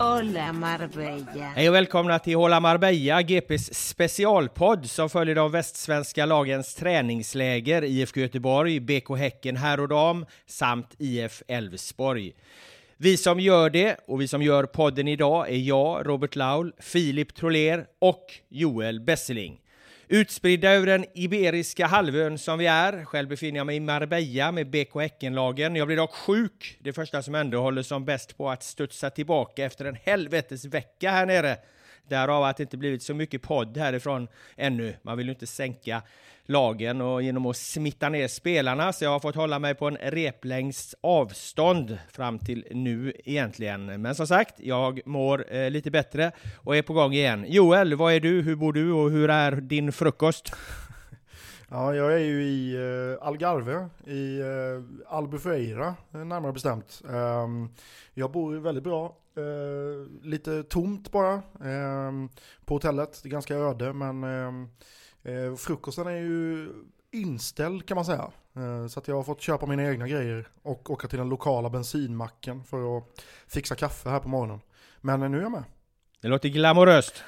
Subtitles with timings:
[0.00, 1.52] Hola Marbella.
[1.56, 8.20] Hej och välkomna till Håla Marbella, GPs specialpodd som följer de västsvenska lagens träningsläger IFK
[8.20, 12.32] Göteborg, BK Häcken herr och dam samt IF Elfsborg.
[12.96, 17.34] Vi som gör det och vi som gör podden idag är jag, Robert Laul, Filip
[17.34, 19.60] Troler och Joel Besseling.
[20.12, 23.04] Utspridda över den Iberiska halvön som vi är.
[23.04, 25.76] Själv befinner jag mig i Marbella med BK Häcken-lagen.
[25.76, 29.64] Jag blir dock sjuk, det första som ändå håller som bäst på att studsa tillbaka
[29.64, 31.56] efter en helvetes vecka här nere.
[32.10, 34.96] Därav att det inte blivit så mycket podd härifrån ännu.
[35.02, 36.02] Man vill ju inte sänka
[36.46, 39.96] lagen och genom att smitta ner spelarna, så jag har fått hålla mig på en
[39.96, 44.02] replängds avstånd fram till nu egentligen.
[44.02, 47.44] Men som sagt, jag mår eh, lite bättre och är på gång igen.
[47.48, 48.42] Joel, vad är du?
[48.42, 50.52] Hur bor du och hur är din frukost?
[51.72, 57.02] Ja, jag är ju i uh, Algarve, i uh, Albufeira eh, närmare bestämt.
[57.04, 57.70] Um,
[58.14, 62.28] jag bor väldigt bra, uh, lite tomt bara um,
[62.64, 63.20] på hotellet.
[63.22, 64.70] Det är ganska öde men um,
[65.26, 66.68] uh, frukosten är ju
[67.10, 68.30] inställd kan man säga.
[68.56, 71.70] Uh, så att jag har fått köpa mina egna grejer och åka till den lokala
[71.70, 73.04] bensinmacken för att
[73.46, 74.60] fixa kaffe här på morgonen.
[75.00, 75.64] Men nu är jag med.
[76.20, 77.24] Det låter glamoröst.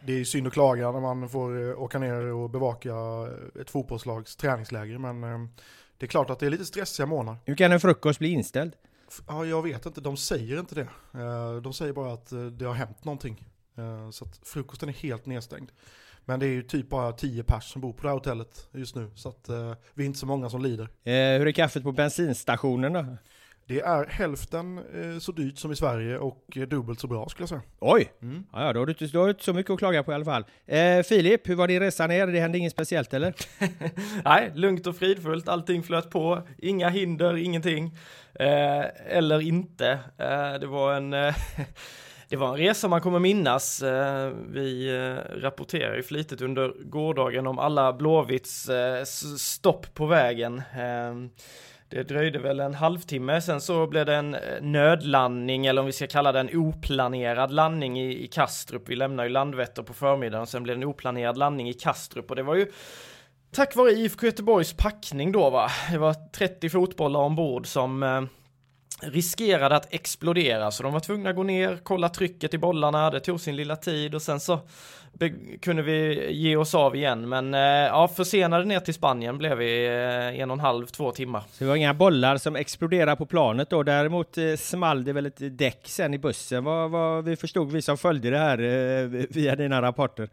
[0.00, 2.92] Det är synd att klaga när man får eh, åka ner och bevaka
[3.60, 5.48] ett fotbollslags träningsläger, men eh,
[5.98, 7.40] det är klart att det är lite stressiga månader.
[7.44, 8.72] Hur kan en frukost bli inställd?
[9.26, 10.88] Ja, jag vet inte, de säger inte det.
[11.20, 13.44] Eh, de säger bara att det har hänt någonting.
[14.12, 15.70] Så att frukosten är helt nedstängd.
[16.24, 18.94] Men det är ju typ bara 10 pers som bor på det här hotellet just
[18.94, 19.48] nu, så att
[19.94, 20.88] vi är inte så många som lider.
[21.38, 23.16] hur är kaffet på bensinstationen då?
[23.66, 27.42] Det är hälften eh, så dyrt som i Sverige och eh, dubbelt så bra skulle
[27.42, 27.62] jag säga.
[27.80, 28.12] Oj!
[28.22, 28.44] Mm.
[28.52, 30.14] Ja, då har, du inte, då har du inte så mycket att klaga på i
[30.14, 30.44] alla fall.
[30.66, 32.26] Eh, Filip, hur var din resa ner?
[32.26, 33.34] Det hände inget speciellt eller?
[34.24, 35.48] Nej, lugnt och fridfullt.
[35.48, 36.42] Allting flöt på.
[36.58, 37.98] Inga hinder, ingenting.
[38.34, 39.90] Eh, eller inte.
[40.18, 41.34] Eh, det var en eh,
[42.28, 43.82] Det var en resa man kommer minnas.
[44.48, 44.90] Vi
[45.36, 48.68] rapporterade ju flitigt under gårdagen om alla Blåvitts
[49.38, 50.62] stopp på vägen.
[51.94, 55.92] Det dröjde väl en halvtimme, sen så blev det en eh, nödlandning, eller om vi
[55.92, 58.88] ska kalla det en oplanerad landning i, i Kastrup.
[58.88, 62.30] Vi lämnar ju Landvetter på förmiddagen, och sen blev det en oplanerad landning i Kastrup
[62.30, 62.72] och det var ju
[63.52, 65.68] tack vare IFK Göteborgs packning då va.
[65.90, 68.22] Det var 30 fotbollar ombord som eh,
[69.10, 73.20] riskerade att explodera, så de var tvungna att gå ner, kolla trycket i bollarna, det
[73.20, 74.60] tog sin lilla tid och sen så
[75.60, 77.28] kunde vi ge oss av igen.
[77.28, 81.10] Men eh, ja, försenade ner till Spanien blev vi eh, en och en halv, två
[81.10, 81.40] timmar.
[81.40, 83.82] Så det var inga bollar som exploderade på planet då.
[83.82, 86.64] Däremot eh, small det väl ett däck sen i bussen.
[86.64, 90.28] Vad, vad vi förstod, vi som följde det här eh, via dina rapporter.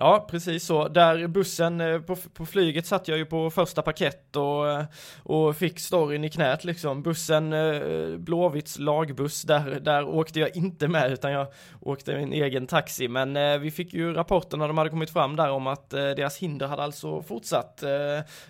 [0.00, 0.88] Ja, precis så.
[0.88, 4.84] Där bussen eh, på, på flyget satt jag ju på första parkett och, eh,
[5.22, 7.02] och fick storyn i knät liksom.
[7.02, 11.46] Bussen, eh, Blåvitts lagbuss, där, där åkte jag inte med utan jag
[11.80, 13.08] åkte min egen taxi.
[13.08, 16.66] Men vi fick ju rapporter när de hade kommit fram där om att deras hinder
[16.66, 17.82] hade alltså fortsatt.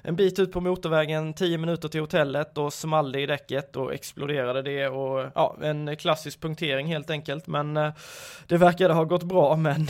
[0.03, 3.95] En bit ut på motorvägen, 10 minuter till hotellet och small det i däcket och
[3.95, 7.47] exploderade det och ja, en klassisk punktering helt enkelt.
[7.47, 7.75] Men
[8.47, 9.87] det verkade ha gått bra men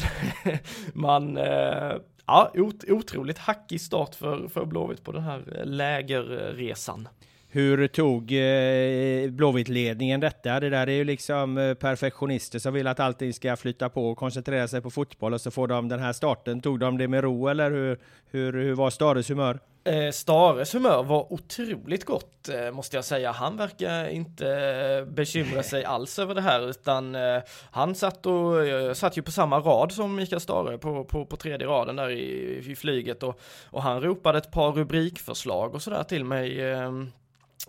[1.08, 1.96] man eh,
[2.26, 2.52] ja,
[2.88, 7.08] otroligt hackig start för, för Blåvitt på den här eh, lägerresan.
[7.50, 10.60] Hur tog eh, Blåvitt-ledningen detta?
[10.60, 14.18] Det där är ju liksom eh, perfektionister som vill att allting ska flytta på och
[14.18, 16.60] koncentrera sig på fotboll och så får de den här starten.
[16.60, 17.98] Tog de det med ro eller hur,
[18.30, 19.58] hur, hur var Stares humör?
[19.88, 23.32] Eh, Stares humör var otroligt gott eh, måste jag säga.
[23.32, 28.92] Han verkar inte bekymra sig alls över det här utan eh, han satt och eh,
[28.92, 32.58] satt ju på samma rad som Mikael Stare på, på, på tredje raden där i,
[32.70, 36.60] i flyget och, och han ropade ett par rubrikförslag och sådär till mig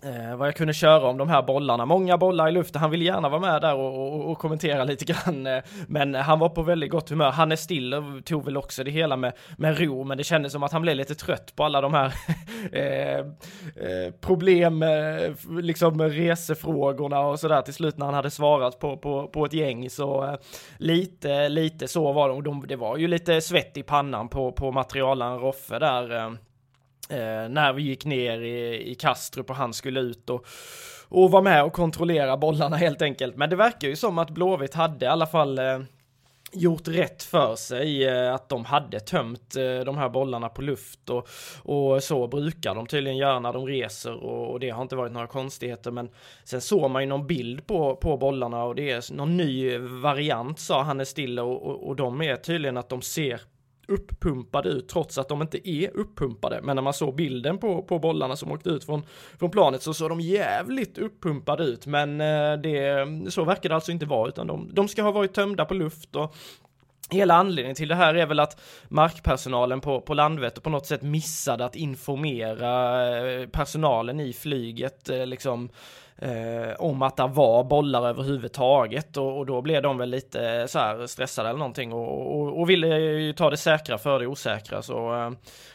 [0.02, 1.86] eh, vad jag kunde köra om de här bollarna.
[1.86, 2.80] Många bollar i luften.
[2.80, 5.46] Han ville gärna vara med där och, och, och kommentera lite grann.
[5.46, 7.30] Eh, men han var på väldigt gott humör.
[7.30, 10.62] Han är Stiller tog väl också det hela med, med ro, men det kändes som
[10.62, 12.14] att han blev lite trött på alla de här
[12.72, 18.96] eh, eh, problem, eh, liksom resefrågorna och sådär till slut när han hade svarat på,
[18.96, 19.90] på, på ett gäng.
[19.90, 20.34] Så eh,
[20.76, 22.34] lite, lite så var det.
[22.34, 26.30] Och de, det var ju lite svett i pannan på, på materialen Roffe där eh
[27.10, 30.46] eh, när vi gick ner i, i Kastrup och han skulle ut och,
[31.08, 33.36] och vara med och kontrollera bollarna helt enkelt.
[33.36, 35.78] Men det verkar ju som att Blåvitt hade i alla fall eh,
[36.52, 41.10] gjort rätt för sig, eh, att de hade tömt eh, de här bollarna på luft
[41.10, 41.28] och,
[41.62, 45.12] och så brukar de tydligen göra när de reser och, och, det har inte varit
[45.12, 46.08] några konstigheter men
[46.44, 50.60] sen såg man ju någon bild på, på bollarna och det är någon ny variant
[50.60, 53.40] sa Hannes Stille och, och, och de är tydligen att de ser
[53.90, 56.60] uppumpade ut trots att de inte är uppumpade.
[56.62, 59.02] Men när man såg bilden på, på bollarna som åkte ut från,
[59.38, 61.86] från planet så såg de jävligt uppumpade ut.
[61.86, 65.34] Men eh, det, så verkar det alltså inte vara utan de, de ska ha varit
[65.34, 66.34] tömda på luft och
[67.12, 71.02] Hela anledningen till det här är väl att markpersonalen på, på Landvetter på något sätt
[71.02, 75.68] missade att informera eh, personalen i flyget, eh, liksom
[76.20, 80.78] eh, om att det var bollar överhuvudtaget och, och då blev de väl lite så
[80.78, 84.82] här stressade eller någonting och, och, och ville ju ta det säkra för det osäkra
[84.82, 85.30] så eh,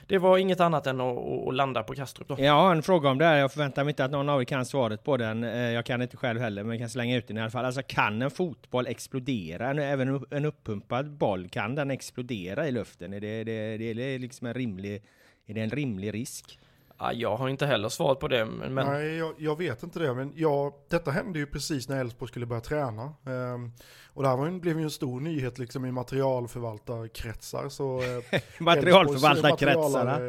[0.08, 2.36] det var inget annat än att, att landa på Kastrup då.
[2.40, 3.38] Ja, en fråga om det här.
[3.38, 5.44] Jag förväntar mig inte att någon av er kan svaret på den.
[5.44, 7.66] Eh, jag kan inte själv heller, men kan slänga ut den i alla fall.
[7.66, 9.84] Alltså kan en fotboll explodera?
[9.84, 13.14] Även en uppumpad boll, kan den explodera i luften?
[13.14, 15.04] Är det, det, det är liksom en rimlig,
[15.46, 16.60] är det en rimlig risk?
[16.98, 18.46] Ja, jag har inte heller svarat på det.
[18.46, 18.76] Men...
[18.76, 20.14] Nej, jag, jag, vet inte det.
[20.14, 23.14] Men ja, detta hände ju precis när Elfsborg skulle börja träna.
[23.24, 23.72] Um,
[24.08, 27.70] och det här var, blev ju en stor nyhet liksom i materialförvaltarkretsar.
[27.70, 30.20] Så, uh, materialförvaltarkretsarna?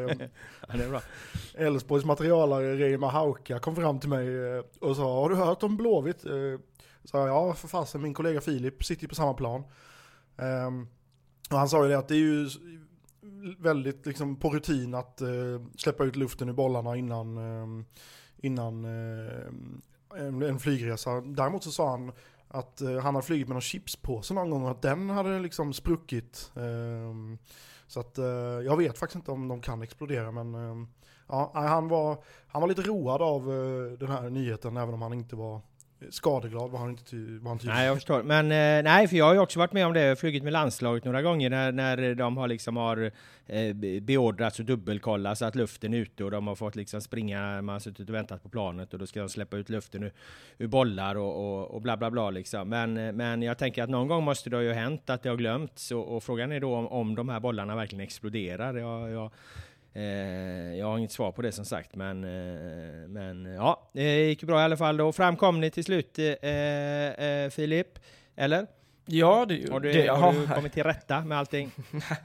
[0.67, 1.01] ja, det är bra.
[1.57, 5.77] Elfsborgs materialare Reima Hauka kom fram till mig uh, och sa, har du hört om
[5.77, 6.25] Blåvitt?
[6.25, 6.59] Uh,
[7.03, 9.63] sa ja, för fasen, min kollega Filip sitter ju på samma plan.
[10.37, 10.87] Um,
[11.49, 12.49] och han sa ju det att det är ju
[13.59, 17.85] väldigt liksom på rutin att eh, släppa ut luften i bollarna innan, eh,
[18.37, 19.47] innan eh,
[20.15, 21.21] en, en, flygresa.
[21.21, 22.11] Däremot så sa han
[22.47, 25.73] att eh, han hade flugit med någon chipspåse någon gång och att den hade liksom
[25.73, 26.51] spruckit.
[26.55, 27.37] Ehm,
[27.87, 28.25] så att eh,
[28.65, 30.87] jag vet faktiskt inte om de kan explodera men eh,
[31.27, 33.45] ja, han, var, han var lite road av
[33.99, 35.61] den här nyheten även om han inte var
[36.09, 38.23] Skadeglad var han inte var han Nej, jag förstår.
[38.23, 40.01] Men eh, nej, för jag har ju också varit med om det.
[40.01, 43.11] Jag har flugit med landslaget några gånger när, när de har liksom har
[43.45, 47.61] eh, beordrats och dubbelkollat så att luften är ute och de har fått liksom springa,
[47.61, 50.13] man har suttit och väntat på planet och då ska de släppa ut luften ur,
[50.57, 52.69] ur bollar och, och, och, bla bla bla liksom.
[52.69, 55.29] Men, eh, men jag tänker att någon gång måste det ha ju hänt att det
[55.29, 58.77] har glömts och, och frågan är då om, om de här bollarna verkligen exploderar.
[58.77, 59.31] Jag, jag,
[60.77, 64.61] jag har inget svar på det som sagt, men, eh, men ja, det gick bra
[64.61, 64.97] i alla fall.
[64.97, 67.99] Då framkom ni till slut, eh, Filip?
[68.35, 68.67] Eller?
[69.05, 71.71] Ja, det, har du, det, har du kommit till rätta med allting?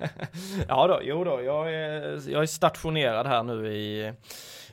[0.68, 4.12] ja då, jo då, jag är, jag är stationerad här nu i,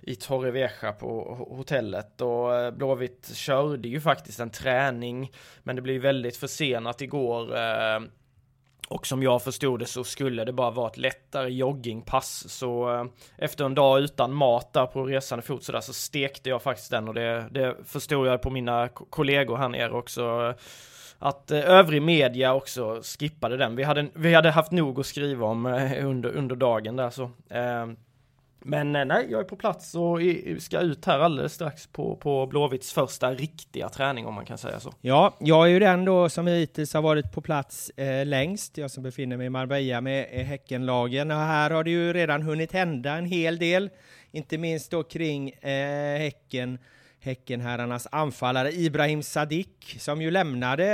[0.01, 5.32] i Torrevieja på hotellet och Blåvitt körde ju faktiskt en träning,
[5.63, 7.56] men det blev väldigt försenat igår.
[8.89, 12.50] Och som jag förstod det så skulle det bara vara ett lättare joggingpass.
[12.50, 13.05] Så eh,
[13.38, 16.91] efter en dag utan mat där på resande fot så där så stekte jag faktiskt
[16.91, 20.22] den och det, det förstod jag på mina kollegor här nere också.
[20.22, 20.55] Eh,
[21.19, 23.75] att eh, övrig media också skippade den.
[23.75, 27.24] Vi hade, vi hade haft nog att skriva om eh, under, under dagen där så.
[27.50, 27.88] Eh,
[28.62, 30.20] men eh, nej, jag är på plats och
[30.60, 34.80] ska ut här alldeles strax på, på Blåvitts första riktiga träning om man kan säga
[34.80, 34.94] så.
[35.01, 38.78] Ja, jag är ju den då som hittills har varit på plats eh, längst.
[38.78, 41.32] Jag som befinner mig i Marbella med eh, Häckenlagen.
[41.32, 43.89] Och här har det ju redan hunnit hända en hel del.
[44.32, 46.80] Inte minst då kring eh, Häcken.
[47.22, 50.86] Häckenherrarnas anfallare Ibrahim Sadik som ju lämnade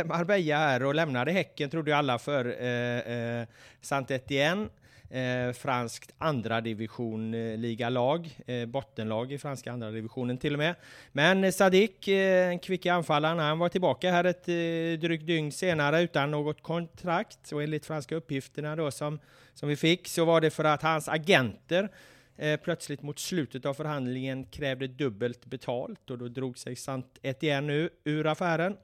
[0.00, 3.46] eh, Marbella här och lämnade Häcken trodde ju alla för eh, eh,
[3.80, 4.68] saint Etienne
[5.12, 10.74] eh, franskt andra division eh, ligalag, eh, bottenlag i franska andra divisionen till och med.
[11.12, 16.02] Men eh, Sadik, eh, kvick anfallaren, han var tillbaka här ett eh, drygt dygn senare
[16.02, 19.18] utan något kontrakt och enligt franska uppgifterna då som,
[19.54, 21.88] som vi fick så var det för att hans agenter
[22.36, 27.88] eh, plötsligt mot slutet av förhandlingen krävde dubbelt betalt och då drog sig Sant Etienne
[28.04, 28.76] ur affären.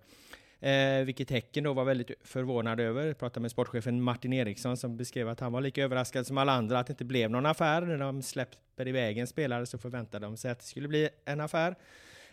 [0.60, 3.06] Eh, vilket Häcken då var väldigt förvånad över.
[3.06, 6.52] Jag pratade med sportchefen Martin Eriksson som beskrev att han var lika överraskad som alla
[6.52, 7.80] andra att det inte blev någon affär.
[7.80, 11.40] När de släpper iväg en spelare så förväntade de sig att det skulle bli en
[11.40, 11.70] affär.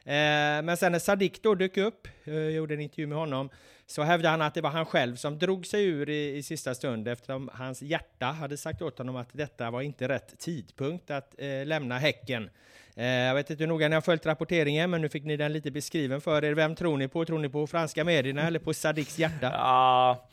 [0.05, 3.49] Eh, men sen när Sadik då dök upp, eh, jag gjorde en intervju med honom,
[3.85, 6.75] så hävdade han att det var han själv som drog sig ur i, i sista
[6.75, 11.35] stund eftersom hans hjärta hade sagt åt honom att detta var inte rätt tidpunkt att
[11.37, 12.49] eh, lämna Häcken.
[12.95, 15.53] Eh, jag vet inte hur noga ni har följt rapporteringen, men nu fick ni den
[15.53, 16.53] lite beskriven för er.
[16.53, 17.25] Vem tror ni på?
[17.25, 19.51] Tror ni på franska medierna eller på Sadiks hjärta?
[19.53, 20.27] Ja,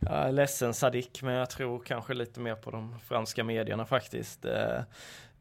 [0.00, 4.44] jag är ledsen Sadik, men jag tror kanske lite mer på de franska medierna faktiskt.
[4.44, 4.80] Eh,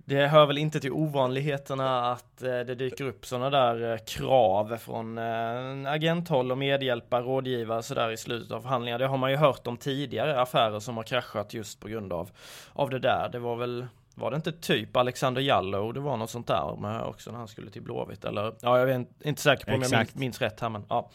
[0.07, 4.77] det hör väl inte till ovanligheterna att eh, det dyker upp sådana där eh, krav
[4.77, 8.99] från eh, agenthåll och medhjälpare, rådgivare sådär i slutet av förhandlingar.
[8.99, 12.29] Det har man ju hört om tidigare affärer som har kraschat just på grund av,
[12.73, 13.29] av det där.
[13.31, 17.01] Det var väl var det inte typ Alexander Jallow, det var något sånt där med
[17.01, 19.91] också när han skulle till Blåvitt eller ja, jag är inte säker på om jag
[19.91, 21.09] minns, minns rätt här men ja.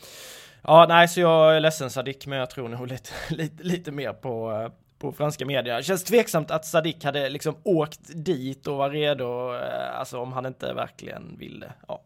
[0.62, 4.12] Ja, nej, så jag är ledsen Sadik, men jag tror nog lite, lite, lite mer
[4.12, 5.76] på, på franska medier.
[5.76, 10.32] Det känns tveksamt att Sadik hade liksom åkt dit och var redo, eh, alltså om
[10.32, 11.72] han inte verkligen ville.
[11.88, 12.02] Ja.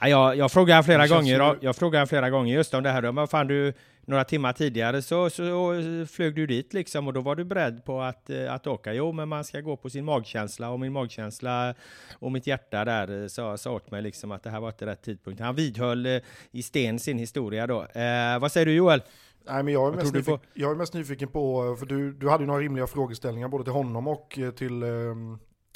[0.00, 1.58] Ja, jag, jag frågade flera gånger, ju...
[1.60, 3.12] jag frågade flera gånger just om det här.
[3.12, 3.72] Men fan du,
[4.04, 5.74] några timmar tidigare så, så
[6.10, 8.92] flög du dit liksom och då var du beredd på att, eh, att åka.
[8.92, 11.74] Jo, men man ska gå på sin magkänsla och min magkänsla
[12.18, 15.02] och mitt hjärta där sa, sa åt mig liksom att det här var inte rätt
[15.02, 15.40] tidpunkt.
[15.40, 16.18] Han vidhöll eh,
[16.50, 17.82] i sten sin historia då.
[17.82, 19.02] Eh, vad säger du Joel?
[19.46, 22.42] Nej, men jag är, mest nyfiken, jag är mest nyfiken på, för du, du hade
[22.42, 24.88] ju några rimliga frågeställningar både till honom och eh, till, eh,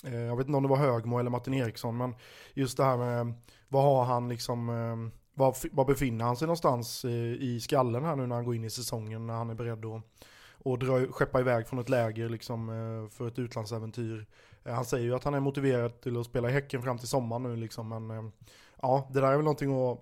[0.02, 2.14] Eh, jag vet inte om det var Högmo eller Martin Eriksson, men
[2.54, 3.34] just det här med
[3.68, 8.16] vad har han liksom, eh, var, var befinner han sig någonstans i, i skallen här
[8.16, 10.02] nu när han går in i säsongen, när han är beredd att
[10.64, 14.26] och dra, skeppa iväg från ett läger liksom, eh, för ett utlandsäventyr.
[14.64, 17.08] Eh, han säger ju att han är motiverad till att spela i Häcken fram till
[17.08, 18.32] sommaren nu liksom, men eh,
[18.82, 19.98] ja, det där är väl någonting att,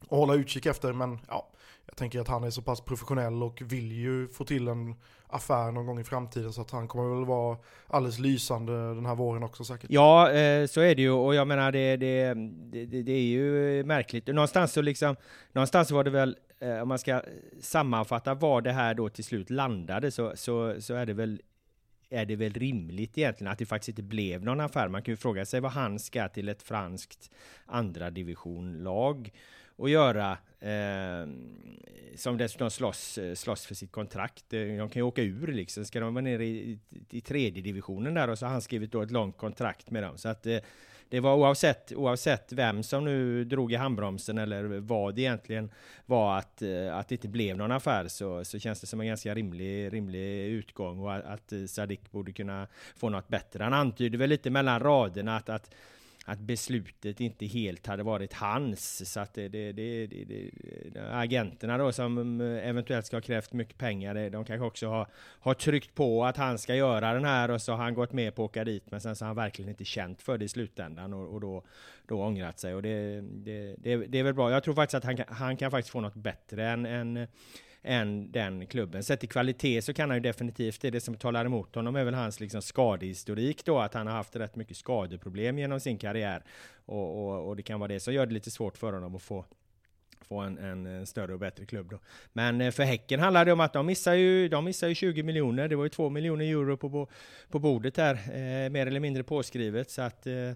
[0.00, 1.50] att hålla utkik efter, men ja,
[1.88, 4.94] jag tänker att han är så pass professionell och vill ju få till en
[5.26, 9.14] affär någon gång i framtiden så att han kommer väl vara alldeles lysande den här
[9.14, 9.90] våren också säkert.
[9.90, 12.34] Ja, eh, så är det ju och jag menar det, det,
[12.72, 14.26] det, det är ju märkligt.
[14.26, 15.16] Någonstans så liksom,
[15.52, 17.22] någonstans var det väl eh, om man ska
[17.60, 21.42] sammanfatta var det här då till slut landade så, så, så är det väl
[22.10, 24.88] är det väl rimligt egentligen att det faktiskt inte blev någon affär.
[24.88, 27.30] Man kan ju fråga sig vad han ska till ett franskt
[27.66, 29.30] andra divisionlag
[29.78, 31.28] och göra eh,
[32.16, 34.52] som dessutom slåss, slåss för sitt kontrakt.
[34.52, 35.84] Eh, de kan ju åka ur liksom.
[35.84, 36.78] Ska de vara nere i,
[37.10, 40.18] i, tredje divisionen där och så har han skrivit då ett långt kontrakt med dem.
[40.18, 40.58] Så att eh,
[41.08, 45.70] det var oavsett, oavsett vem som nu drog i handbromsen eller vad det egentligen
[46.06, 49.06] var att, eh, att det inte blev någon affär så, så känns det som en
[49.06, 52.66] ganska rimlig, rimlig utgång och att, att Sadik borde kunna
[52.96, 53.64] få något bättre.
[53.64, 55.70] Han antyder väl lite mellan raderna att, att
[56.28, 59.12] att beslutet inte helt hade varit hans.
[59.12, 60.50] Så att det, det, det, det
[61.12, 65.06] agenterna då som mm, eventuellt ska ha krävt mycket pengar, de kanske också har,
[65.40, 68.34] har tryckt på att han ska göra den här och så har han gått med
[68.34, 70.48] på att åka dit men sen så har han verkligen inte känt för det i
[70.48, 71.62] slutändan och, och då,
[72.06, 72.74] då ångrat sig.
[72.74, 74.50] Och det, det, det, det är väl bra.
[74.50, 77.26] Jag tror faktiskt att han kan, han kan faktiskt få något bättre än, än
[77.82, 79.04] än den klubben.
[79.04, 82.04] Sett till kvalitet så kan han ju definitivt, det, det som talar emot honom är
[82.04, 86.42] väl hans liksom skadehistorik då, att han har haft rätt mycket skadeproblem genom sin karriär.
[86.84, 89.22] Och, och, och det kan vara det som gör det lite svårt för honom att
[89.22, 89.44] få
[90.28, 91.98] få en, en, en, större och bättre klubb då.
[92.32, 95.22] Men eh, för Häcken handlar det om att de missar ju, de missar ju 20
[95.22, 95.68] miljoner.
[95.68, 97.08] Det var ju 2 miljoner euro på,
[97.50, 99.90] på, bordet här, eh, mer eller mindre påskrivet.
[99.90, 100.52] Så att Eh,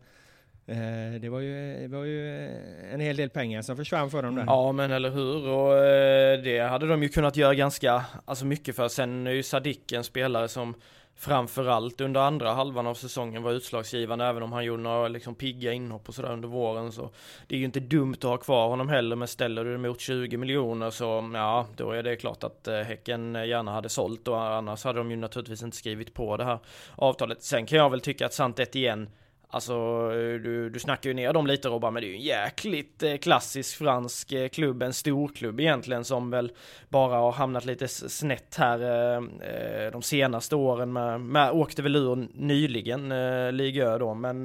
[0.66, 4.22] Eh, det var, ju, det var ju eh, en hel del pengar som försvann för
[4.22, 4.44] dem där.
[4.46, 8.76] Ja men eller hur och eh, det hade de ju kunnat göra ganska, alltså mycket
[8.76, 8.88] för.
[8.88, 10.74] Sen är ju Sadik en spelare som
[11.16, 15.72] framförallt under andra halvan av säsongen var utslagsgivande även om han gjorde några liksom pigga
[15.72, 17.10] inhopp och sådär under våren så
[17.46, 20.00] det är ju inte dumt att ha kvar honom heller men ställer du det mot
[20.00, 24.84] 20 miljoner så ja då är det klart att Häcken gärna hade sålt och annars
[24.84, 26.58] hade de ju naturligtvis inte skrivit på det här
[26.96, 27.42] avtalet.
[27.42, 29.08] Sen kan jag väl tycka att Sant igen
[29.54, 29.72] Alltså
[30.12, 33.02] eh, du, du snackar ju ner dem lite Robban, men det är ju en jäkligt
[33.02, 36.52] eh, klassisk fransk eh, klubb, en storklubb egentligen som väl
[36.88, 38.80] bara har hamnat lite snett här
[39.14, 44.44] eh, de senaste åren med, med åkte väl ur nyligen eh, Ligö då, men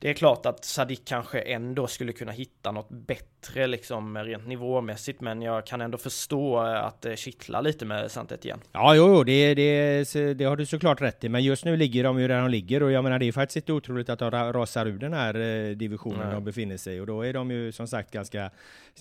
[0.00, 5.20] det är klart att Sadik kanske ändå skulle kunna hitta något bättre liksom rent nivåmässigt,
[5.20, 8.60] men jag kan ändå förstå att det kittlar lite med Santet igen.
[8.72, 12.04] Ja, jo, jo det, det, det har du såklart rätt i, men just nu ligger
[12.04, 14.27] de ju där de ligger och jag menar det är faktiskt inte otroligt att de
[14.30, 16.34] rasar ur den här eh, divisionen Nej.
[16.34, 17.00] de befinner sig i.
[17.00, 18.50] Och då är de ju som sagt ganska,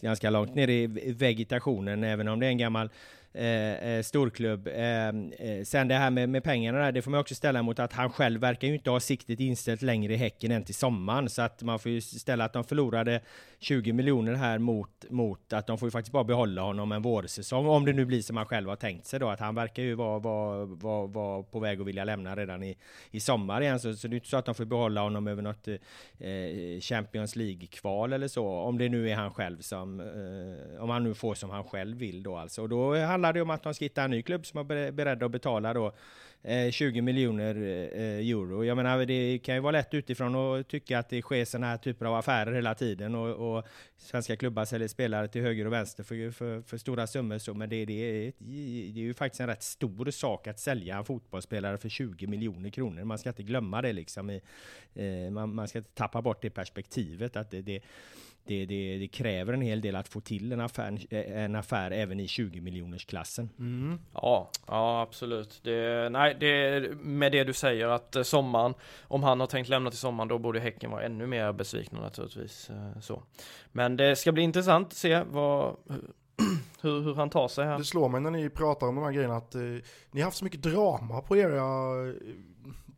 [0.02, 2.90] ganska långt ner i vegetationen, även om det är en gammal
[3.34, 4.68] Eh, eh, storklubb.
[4.68, 7.80] Eh, eh, sen det här med, med pengarna där, det får man också ställa mot
[7.80, 11.30] att han själv verkar ju inte ha siktet inställt längre i Häcken än till sommaren.
[11.30, 13.22] Så att man får ju ställa att de förlorade
[13.60, 17.68] 20 miljoner här mot, mot att de får ju faktiskt bara behålla honom en vårsäsong.
[17.68, 19.30] Om det nu blir som han själv har tänkt sig då.
[19.30, 22.78] Att han verkar ju vara, vara, vara, vara på väg att vilja lämna redan i,
[23.12, 23.80] i sommar igen.
[23.80, 27.36] Så, så det är inte så att de får behålla honom över något eh, Champions
[27.36, 28.48] League-kval eller så.
[28.48, 31.98] Om det nu är han själv som, eh, om han nu får som han själv
[31.98, 32.62] vill då alltså.
[32.62, 35.24] Och då handlar det om att de ska hitta en ny klubb som är beredd
[35.24, 35.92] att betala då
[36.44, 38.66] eh, 20 miljoner eh, euro.
[38.66, 41.78] Jag menar, det kan ju vara lätt utifrån att tycka att det sker sådana här
[41.78, 46.04] typer av affärer hela tiden och, och svenska klubbar säljer spelare till höger och vänster
[46.04, 47.38] för, för, för stora summor.
[47.38, 48.34] Så, men det, det, är,
[48.94, 52.70] det är ju faktiskt en rätt stor sak att sälja en fotbollsspelare för 20 miljoner
[52.70, 53.04] kronor.
[53.04, 54.30] Man ska inte glömma det liksom.
[54.30, 54.42] I,
[54.96, 57.82] eh, man, man, ska inte tappa bort det perspektivet att det, det
[58.48, 62.20] det, det, det, kräver en hel del att få till en affär, en affär även
[62.20, 63.50] i 20 miljoners klassen.
[63.60, 64.00] Mm.
[64.13, 65.60] Ja, ja absolut.
[65.63, 69.89] Det, nej, det, med det du säger att eh, sommaren, om han har tänkt lämna
[69.89, 72.70] till sommaren, då borde Häcken vara ännu mer besvikna naturligtvis.
[72.70, 73.24] Eh, så.
[73.72, 75.75] Men det ska bli intressant att se vad,
[76.82, 77.77] hur, hur han tar sig här.
[77.77, 79.62] Det slår mig när ni pratar om de här grejerna att eh,
[80.12, 81.63] ni har haft så mycket drama på era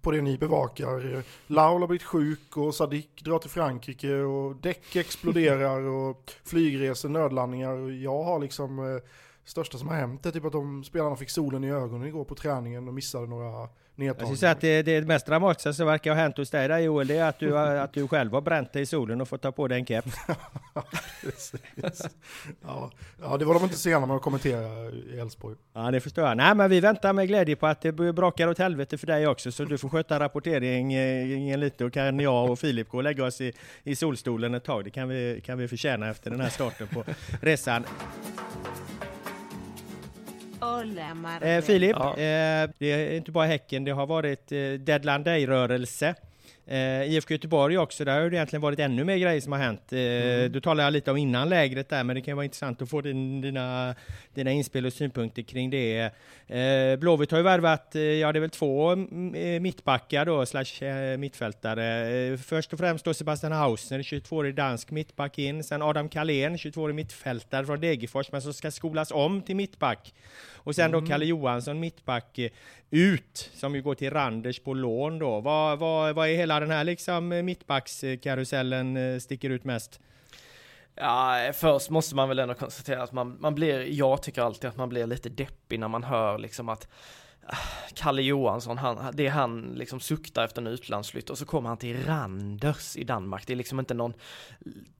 [0.01, 1.23] på det ni bevakar.
[1.47, 7.91] Laul har blivit sjuk och Sadik drar till Frankrike och däck exploderar och flygresor, nödlandningar.
[7.91, 9.01] Jag har liksom, eh,
[9.45, 12.35] största som har hänt är typ att de spelarna fick solen i ögonen igår på
[12.35, 13.69] träningen och missade några
[14.05, 16.79] jag skulle säga att det, det mest dramatiska som verkar ha hänt hos dig där
[16.79, 19.41] Joel, det är att du, att du själv har bränt dig i solen och fått
[19.41, 20.15] ta på dig en keps.
[22.61, 22.91] ja,
[23.21, 25.55] ja, det var de inte sena med att kommentera i Elfsborg.
[25.73, 26.37] Ja, det förstår jag.
[26.37, 29.51] Nej, men vi väntar med glädje på att det brakar åt helvete för dig också,
[29.51, 33.41] så du får sköta rapporteringen lite och kan jag och Filip gå och lägga oss
[33.41, 33.53] i,
[33.83, 34.83] i solstolen ett tag.
[34.83, 37.03] Det kan vi, kan vi förtjäna efter den här starten på
[37.41, 37.83] resan.
[40.69, 42.11] Hola, eh, Filip, ja.
[42.11, 46.15] eh, det är inte bara Häcken, det har varit eh, Deadline Day-rörelse.
[46.71, 49.93] Eh, IFK Göteborg också, där har det egentligen varit ännu mer grejer som har hänt.
[49.93, 50.51] Eh, mm.
[50.51, 53.41] Du talade lite om innan lägret där, men det kan vara intressant att få din,
[53.41, 53.95] dina,
[54.33, 56.11] dina inspel och synpunkter kring det.
[56.47, 60.45] Eh, Blåvitt har ju värvat, eh, ja det är väl två mm, eh, mittbackar då,
[60.45, 62.37] slash eh, mittfältare.
[62.37, 65.63] Först och främst då Sebastian Hausner, 22-årig dansk mittback in.
[65.63, 70.13] Sen Adam Kalén, 22-årig mittfältare från Degerfors, men som ska skolas om till mittback.
[70.53, 71.01] Och sen mm.
[71.01, 72.39] då Kalle Johansson, mittback,
[72.91, 75.39] ut, som ju går till Randers på lån då.
[75.39, 79.99] Vad, vad, vad är hela den här liksom eh, mittbackskarusellen eh, sticker ut mest?
[80.95, 84.77] Ja, först måste man väl ändå konstatera att man, man blir, jag tycker alltid att
[84.77, 86.87] man blir lite deppig när man hör liksom att
[87.45, 87.55] ah,
[87.93, 91.77] Kalle Johansson, han, det är han liksom suktar efter en utlandsflytt och så kommer han
[91.77, 93.47] till Randers i Danmark.
[93.47, 94.13] Det är liksom inte någon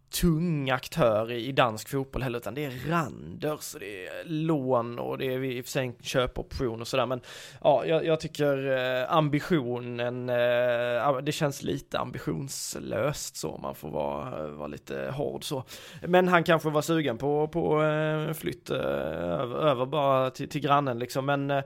[0.09, 5.17] tung aktör i dansk fotboll heller, utan det är Randers, och det är lån och
[5.17, 7.21] det är i och för sig en köpoption och sådär, men
[7.61, 14.47] ja, jag, jag tycker eh, ambitionen, eh, det känns lite ambitionslöst så, man får vara,
[14.47, 15.63] vara lite hård så.
[16.07, 20.61] Men han kanske var sugen på, på eh, flytt eh, över, över bara till, till
[20.61, 21.63] grannen liksom, men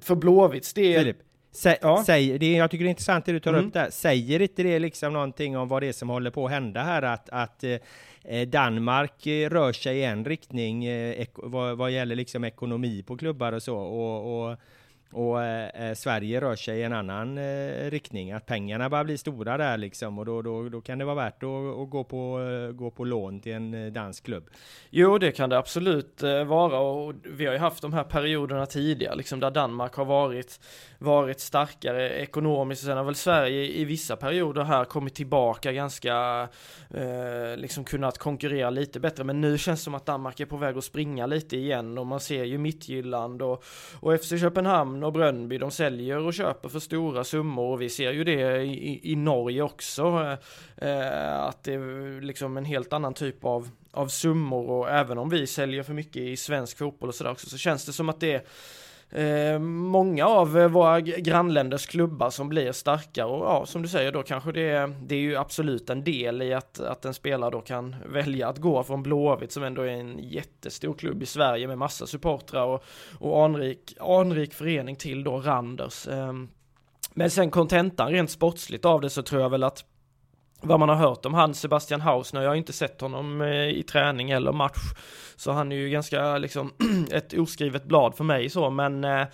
[0.00, 1.18] för Blåvitts del Filip.
[1.54, 2.02] Sä, ja.
[2.06, 3.66] säger, det, jag tycker det är intressant det du tar mm.
[3.66, 3.90] upp där.
[3.90, 7.02] Säger inte det liksom någonting om vad det är som håller på att hända här?
[7.02, 7.64] Att, att
[8.24, 13.16] eh, Danmark eh, rör sig i en riktning eh, vad, vad gäller liksom ekonomi på
[13.16, 13.76] klubbar och så.
[13.76, 14.58] Och, och
[15.14, 19.16] och eh, eh, Sverige rör sig i en annan eh, riktning, att pengarna bara blir
[19.16, 22.40] stora där liksom och då, då, då kan det vara värt att, att gå, på,
[22.40, 24.50] eh, gå på lån till en eh, dansk klubb.
[24.90, 29.14] Jo, det kan det absolut vara och vi har ju haft de här perioderna tidigare,
[29.14, 30.60] liksom där Danmark har varit,
[30.98, 32.84] varit starkare ekonomiskt.
[32.84, 36.48] Sen har väl Sverige i vissa perioder här kommit tillbaka ganska,
[37.56, 39.24] liksom kunnat konkurrera lite bättre.
[39.24, 42.06] Men nu känns det som att Danmark är på väg att springa lite igen och
[42.06, 43.64] man ser ju Mittjylland och,
[44.00, 48.12] och FC Köpenhamn och Brönnby, de säljer och köper för stora summor och vi ser
[48.12, 50.36] ju det i, i Norge också.
[50.76, 55.30] Eh, att det är liksom en helt annan typ av, av summor och även om
[55.30, 58.20] vi säljer för mycket i svensk fotboll och sådär också så känns det som att
[58.20, 58.42] det är
[59.14, 64.12] Eh, många av eh, våra grannländers klubbar som blir starkare och ja, som du säger
[64.12, 67.50] då kanske det är, det är ju absolut en del i att, att en spelare
[67.50, 71.66] då kan välja att gå från Blåvitt som ändå är en jättestor klubb i Sverige
[71.66, 72.84] med massa supportrar och,
[73.18, 76.08] och anrik, anrik förening till då Randers.
[76.08, 76.32] Eh,
[77.14, 79.84] men sen kontentan rent sportsligt av det så tror jag väl att
[80.64, 83.82] vad man har hört om han Sebastian Hausner, jag har inte sett honom eh, i
[83.82, 84.92] träning eller match,
[85.36, 86.72] så han är ju ganska liksom
[87.12, 89.26] ett oskrivet blad för mig så, men eh,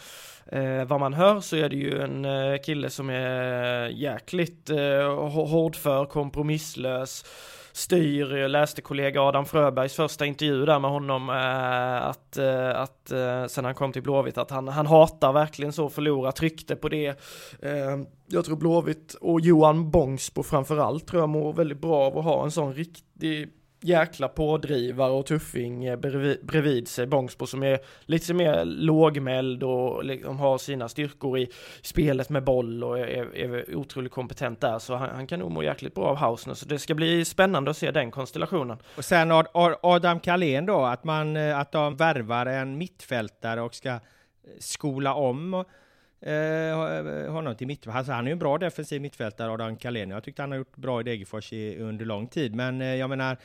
[0.47, 5.29] eh, vad man hör så är det ju en eh, kille som är jäkligt eh,
[5.29, 7.25] hårdför, kompromisslös,
[7.73, 8.37] styr.
[8.37, 13.47] Jag läste kollega Adam Fröbergs första intervju där med honom eh, att, eh, att eh,
[13.47, 17.07] sen han kom till Blåvitt att han, han hatar verkligen så förlora, tryckte på det.
[17.63, 22.25] Eh, jag tror Blåvitt och Johan Bångsbo framförallt tror jag mår väldigt bra av att
[22.25, 23.49] ha en sån riktig
[23.81, 30.05] jäkla pådrivare och tuffing eh, bredvid, bredvid sig, Bångsbo som är lite mer lågmäld och
[30.05, 31.49] liksom har sina styrkor i
[31.83, 35.63] spelet med boll och är, är otroligt kompetent där, så han, han, kan nog må
[35.63, 38.79] jäkligt bra av Hausner, så det ska bli spännande att se den konstellationen.
[38.97, 39.33] Och sen
[39.83, 43.99] Adam Kalén då, att man, eh, att de värvar en mittfältare och ska eh,
[44.59, 45.65] skola om
[46.23, 47.97] Eh, eh, honom till mittfält.
[47.97, 50.11] Alltså, han är ju en bra defensiv mittfältare, Adam Kalén.
[50.11, 52.55] Jag tyckte han har gjort bra i Degerfors under lång tid.
[52.55, 53.37] Men eh, jag menar,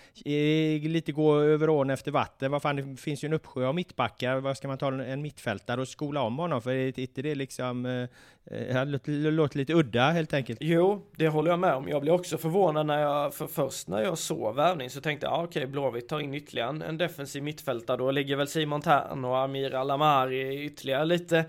[0.88, 2.52] lite gå över ån efter vatten.
[2.52, 4.38] Vad fan, det finns ju en uppsjö av mittbackar.
[4.38, 6.62] Vad ska man ta en mittfältare och skola om honom?
[6.62, 7.86] För är inte det liksom...
[7.86, 8.10] Eh, eh
[8.76, 10.60] det låter, låter lite udda helt enkelt.
[10.62, 11.90] Jo, det håller jag med om.
[11.90, 15.34] Jag blev också förvånad när jag, för först när jag såg värvning så tänkte jag,
[15.34, 17.98] ah, okej, okay, Blåvitt tar in ytterligare en, en defensiv mittfältare.
[17.98, 21.46] Då ligger väl Simon Tern och Amir Alamari ytterligare lite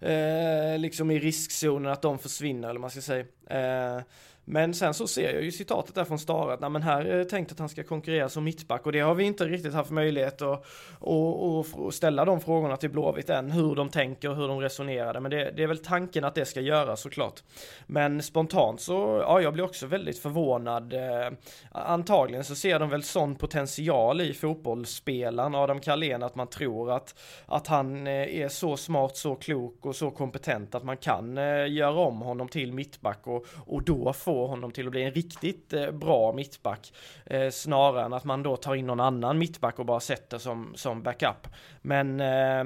[0.00, 3.24] eh, liksom i riskzonen att de försvinner eller man ska säga.
[3.50, 4.02] Eh,
[4.48, 7.18] men sen så ser jag ju citatet där från Stara att men här eh, är
[7.18, 9.90] det tänkt att han ska konkurrera som mittback och det har vi inte riktigt haft
[9.90, 10.66] möjlighet att
[10.98, 15.20] och, ställa de frågorna till Blåvitt än, hur de tänker och hur de resonerade.
[15.20, 17.42] Men det, det, är väl tanken att det ska göras såklart.
[17.86, 20.92] Men spontant så, ja, jag blir också väldigt förvånad.
[20.92, 21.32] Eh,
[21.72, 27.14] antagligen så ser de väl sån potential i fotbollsspelaren Adam Carlén att man tror att,
[27.46, 31.36] att han eh, är så smart, så klok och så kompetent att man kan
[31.68, 35.72] göra om honom till mittback och, och då få honom till att bli en riktigt
[35.72, 36.92] eh, bra mittback
[37.26, 40.72] eh, snarare än att man då tar in någon annan mittback och bara sätter som,
[40.74, 41.48] som backup.
[41.82, 42.64] Men Eh,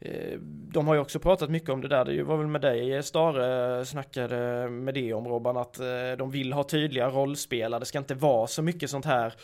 [0.00, 0.38] Eh,
[0.72, 3.02] de har ju också pratat mycket om det där, det var väl med dig eh,
[3.02, 5.80] Stare eh, snackade med det om Robban, att
[6.18, 9.34] de vill ha tydliga rollspelare, det ska inte vara så mycket sånt här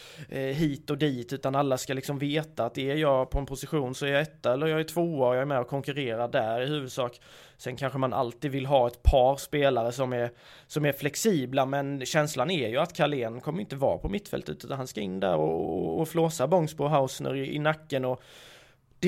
[0.53, 4.07] hit och dit, utan alla ska liksom veta att är jag på en position så
[4.07, 6.67] är jag etta eller jag är tvåa och jag är med och konkurrerar där i
[6.67, 7.21] huvudsak.
[7.57, 10.31] Sen kanske man alltid vill ha ett par spelare som är,
[10.67, 14.77] som är flexibla, men känslan är ju att Carlén kommer inte vara på mittfältet, utan
[14.77, 18.23] han ska in där och, och, och flåsa Bångsbo och Hausner i, i nacken och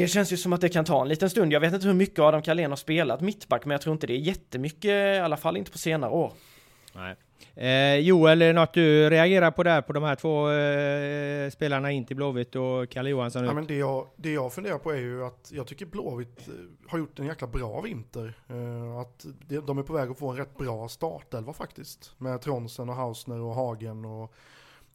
[0.00, 1.52] det känns ju som att det kan ta en liten stund.
[1.52, 4.12] Jag vet inte hur mycket Adam Carlén har spelat mittback, men jag tror inte det
[4.12, 6.32] är jättemycket, i alla fall inte på senare år.
[6.94, 7.16] Nej.
[7.54, 11.92] Eh, Joel, är det något du reagerar på där, på de här två eh, spelarna
[11.92, 13.44] in till Blåvitt och Kalle Johansson?
[13.44, 16.54] Ja, men det, jag, det jag funderar på är ju att jag tycker Blåvitt eh,
[16.90, 18.38] har gjort en jäkla bra vinter.
[18.48, 19.26] Eh, att
[19.66, 22.14] de är på väg att få en rätt bra startelva faktiskt.
[22.18, 24.34] Med Tronsen och Hausner och Hagen och,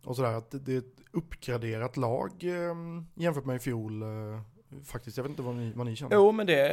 [0.03, 0.33] och sådär.
[0.33, 2.75] Att det är ett uppgraderat lag eh,
[3.15, 4.03] jämfört med i fjol.
[4.71, 6.15] Eh, Faktiskt, jag vet inte vad ni, vad ni känner.
[6.15, 6.67] Jo, men det,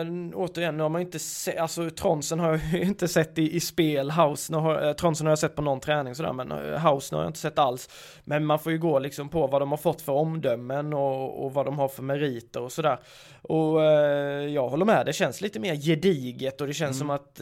[0.00, 3.60] äh, återigen, nu har man inte sett, alltså Tronsen har jag inte sett i, i
[3.60, 7.14] spel, House, har, äh, Tronsen har jag sett på någon träning sådär, men äh, House
[7.14, 7.88] har jag inte sett alls.
[8.24, 11.54] Men man får ju gå liksom på vad de har fått för omdömen och, och
[11.54, 12.98] vad de har för meriter och sådär.
[13.42, 17.08] Och äh, jag håller med, det känns lite mer gediget och det känns mm.
[17.08, 17.40] som att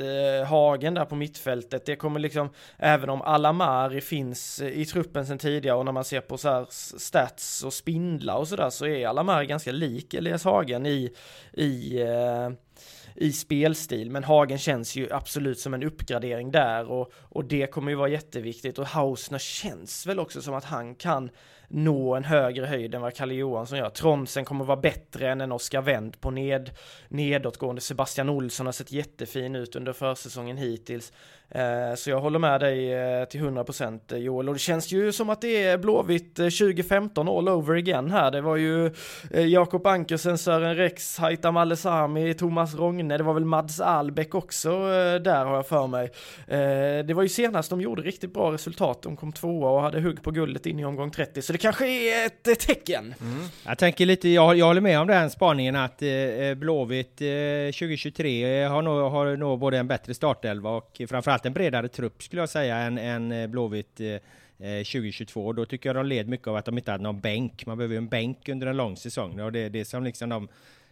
[0.48, 5.76] Hagen där på mittfältet, det kommer liksom, även om Alamari finns i truppen sedan tidigare
[5.76, 6.66] och när man ser på så här
[6.98, 11.10] stats och spindlar och sådär så är Alamari ganska lik Elias Hagen i,
[11.52, 12.50] i eh,
[13.14, 17.90] i spelstil, men Hagen känns ju absolut som en uppgradering där och, och det kommer
[17.90, 21.30] ju vara jätteviktigt och Hausner känns väl också som att han kan
[21.68, 23.90] nå en högre höjd än vad Kalle Johansson gör.
[23.90, 26.70] Tronsen kommer vara bättre än en Oskar Wendt på ned,
[27.08, 27.80] nedåtgående.
[27.80, 31.12] Sebastian Olsson har sett jättefin ut under försäsongen hittills.
[31.54, 35.12] Eh, så jag håller med dig eh, till 100% eh, Joel och det känns ju
[35.12, 38.30] som att det är Blåvitt 2015 all over again här.
[38.30, 38.90] Det var ju
[39.30, 44.70] Jakob Ankersen, Sören Rex, Haitam Alesami, Thomas Rogne, det var väl Mads Albeck också
[45.18, 46.10] där har jag för mig.
[47.04, 50.22] Det var ju senast de gjorde riktigt bra resultat, de kom tvåa och hade hugg
[50.22, 53.14] på guldet in i omgång 30, så det kanske är ett tecken.
[53.20, 53.44] Mm.
[53.66, 56.02] Jag tänker lite, jag, jag håller med om den spaningen att
[56.56, 61.88] Blåvitt 2023 har nog, har nog både en bättre startelva och framförallt framförallt en bredare
[61.88, 64.08] trupp skulle jag säga än, än eh, Blåvitt eh,
[64.66, 65.52] eh 2022.
[65.52, 67.66] Då tycker jag de led mycket av att de inte hade någon bänk.
[67.66, 70.28] Man behöver ju en bänk under en lång säsong och det är det som liksom
[70.28, 70.48] de,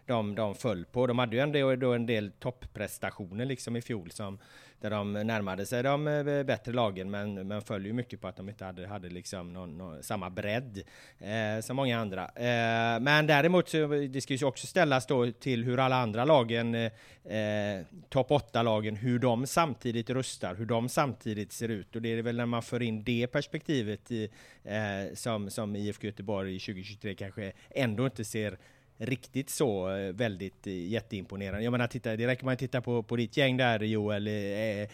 [0.09, 1.07] de, de föll på.
[1.07, 4.39] De hade ju ändå då en del topprestationer liksom i fjol som
[4.81, 8.37] där de närmade sig de eh, bättre lagen men, men föll ju mycket på att
[8.37, 10.83] de inte hade, hade liksom någon, någon, samma bredd
[11.19, 12.25] eh, som många andra.
[12.25, 16.75] Eh, men däremot så det ska ju också ställas då till hur alla andra lagen,
[16.75, 16.93] eh,
[17.37, 22.23] eh topp 8-lagen, hur de samtidigt rustar, hur de samtidigt ser ut och det är
[22.23, 24.29] väl när man för in det perspektivet i,
[24.65, 28.59] eh, som, som IFK Göteborg 2023 kanske ändå inte ser
[28.99, 31.65] riktigt så eh, väldigt eh, jätteimponerande.
[31.65, 34.89] Jag menar, titta, det räcker man att titta på, på ditt gäng där Joel, eh,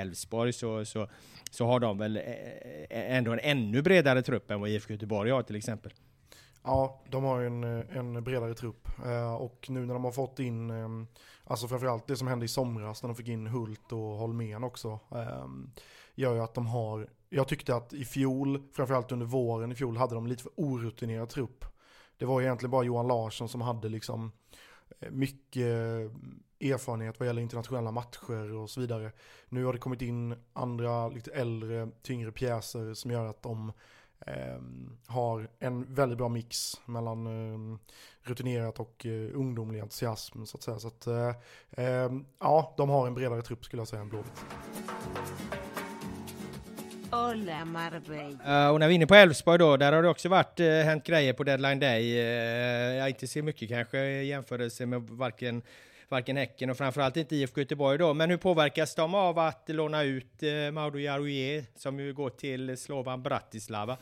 [0.00, 1.08] Elfsborg, så, så,
[1.50, 2.20] så har de väl
[2.90, 5.92] ändå en ännu bredare trupp än vad IFK Göteborg har till exempel.
[6.64, 8.88] Ja, de har ju en, en bredare trupp.
[9.38, 10.70] Och nu när de har fått in,
[11.44, 15.00] alltså framförallt det som hände i somras när de fick in Hult och Holmén också,
[16.14, 19.96] gör ju att de har, jag tyckte att i fjol, framförallt under våren i fjol,
[19.96, 21.64] hade de lite för orutinerad trupp.
[22.18, 24.32] Det var egentligen bara Johan Larsson som hade liksom
[25.00, 29.12] eh, mycket eh, erfarenhet vad gäller internationella matcher och så vidare.
[29.48, 33.72] Nu har det kommit in andra lite äldre, tyngre pjäser som gör att de
[34.26, 34.60] eh,
[35.06, 37.78] har en väldigt bra mix mellan eh,
[38.22, 40.78] rutinerat och eh, ungdomlig entusiasm så att säga.
[40.78, 41.34] Så att, eh,
[41.70, 44.44] ehm, ja, de har en bredare trupp skulle jag säga än Blåvitt.
[47.10, 48.66] Hola Marbella.
[48.66, 50.66] Uh, och när vi är inne på Elfsborg då, där har det också varit, uh,
[50.66, 52.02] hänt grejer på deadline day.
[52.02, 55.62] Uh, jag inte ser mycket kanske i jämförelse med varken
[56.08, 58.14] varken Häcken och framförallt inte IFK Göteborg då.
[58.14, 62.76] Men hur påverkas de av att låna ut eh, Mauro Jarouye som ju går till
[62.76, 63.96] Slovan Bratislava?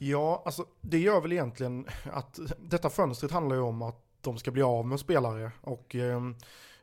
[0.00, 4.50] Ja, alltså det gör väl egentligen att detta fönstret handlar ju om att de ska
[4.50, 6.30] bli av med spelare och eh, Eh,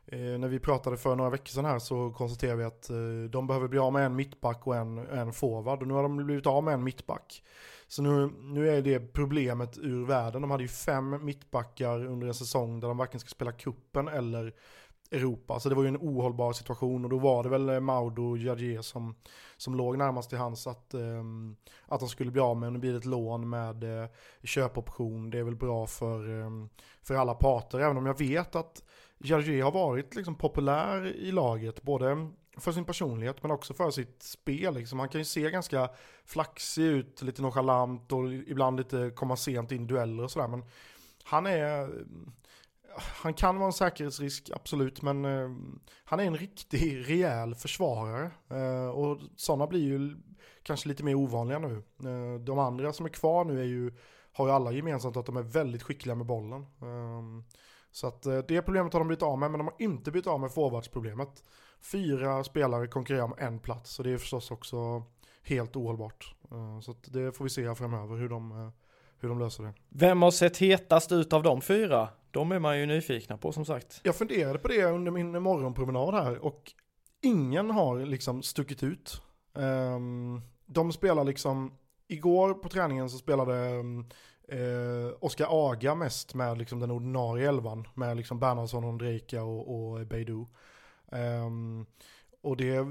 [0.06, 3.46] Eh, när vi pratade för några veckor sedan här så konstaterade vi att eh, de
[3.46, 5.82] behöver bli av med en mittback och en, en forward.
[5.82, 7.42] Och nu har de blivit av med en mittback.
[7.88, 10.42] Så nu, nu är det problemet ur världen.
[10.42, 14.54] De hade ju fem mittbackar under en säsong där de varken ska spela kuppen eller
[15.12, 15.60] Europa.
[15.60, 18.82] Så det var ju en ohållbar situation och då var det väl eh, Maudo Jadje
[18.82, 19.14] som,
[19.56, 22.72] som låg närmast till hans att, um, att de skulle bli av med.
[22.72, 24.06] Nu blir det ett lån med uh,
[24.42, 25.30] köpoption.
[25.30, 26.68] Det är väl bra för, um,
[27.02, 27.78] för alla parter.
[27.78, 28.82] Även om jag vet att
[29.24, 34.22] Jarge har varit liksom populär i laget, både för sin personlighet men också för sitt
[34.22, 34.74] spel.
[34.74, 34.98] Liksom.
[34.98, 35.90] Han kan ju se ganska
[36.24, 40.48] flaxig ut, lite nonchalant och ibland lite komma sent in i dueller och sådär.
[40.48, 40.64] Men
[41.24, 41.90] han är,
[42.96, 45.50] han kan vara en säkerhetsrisk, absolut, men eh,
[46.04, 48.30] han är en riktig rejäl försvarare.
[48.50, 50.16] Eh, och sådana blir ju
[50.62, 51.82] kanske lite mer ovanliga nu.
[52.04, 53.92] Eh, de andra som är kvar nu är ju,
[54.32, 56.66] har ju alla gemensamt att de är väldigt skickliga med bollen.
[56.82, 57.44] Ehm,
[57.92, 60.26] så att eh, det problemet har de blivit av med, men de har inte blivit
[60.26, 61.44] av med forwardsproblemet.
[61.80, 65.02] Fyra spelare konkurrerar om en plats, så det är förstås också
[65.42, 66.34] helt ohållbart.
[66.50, 68.70] Eh, så att det får vi se framöver hur de, eh,
[69.18, 69.74] hur de löser det.
[69.88, 72.08] Vem har sett hetast ut av de fyra?
[72.30, 74.00] De är man ju nyfikna på som sagt.
[74.02, 76.72] Jag funderade på det under min morgonpromenad här och
[77.22, 79.22] ingen har liksom stuckit ut.
[79.56, 81.72] Ehm, de spelar liksom,
[82.08, 84.06] igår på träningen så spelade ehm,
[84.48, 90.06] eh, Oskar Aga mest med liksom den ordinarie elvan med liksom Bernhardsson, Ondrejka och, och
[90.06, 90.46] Beidou.
[91.12, 91.50] Eh,
[92.42, 92.86] och det,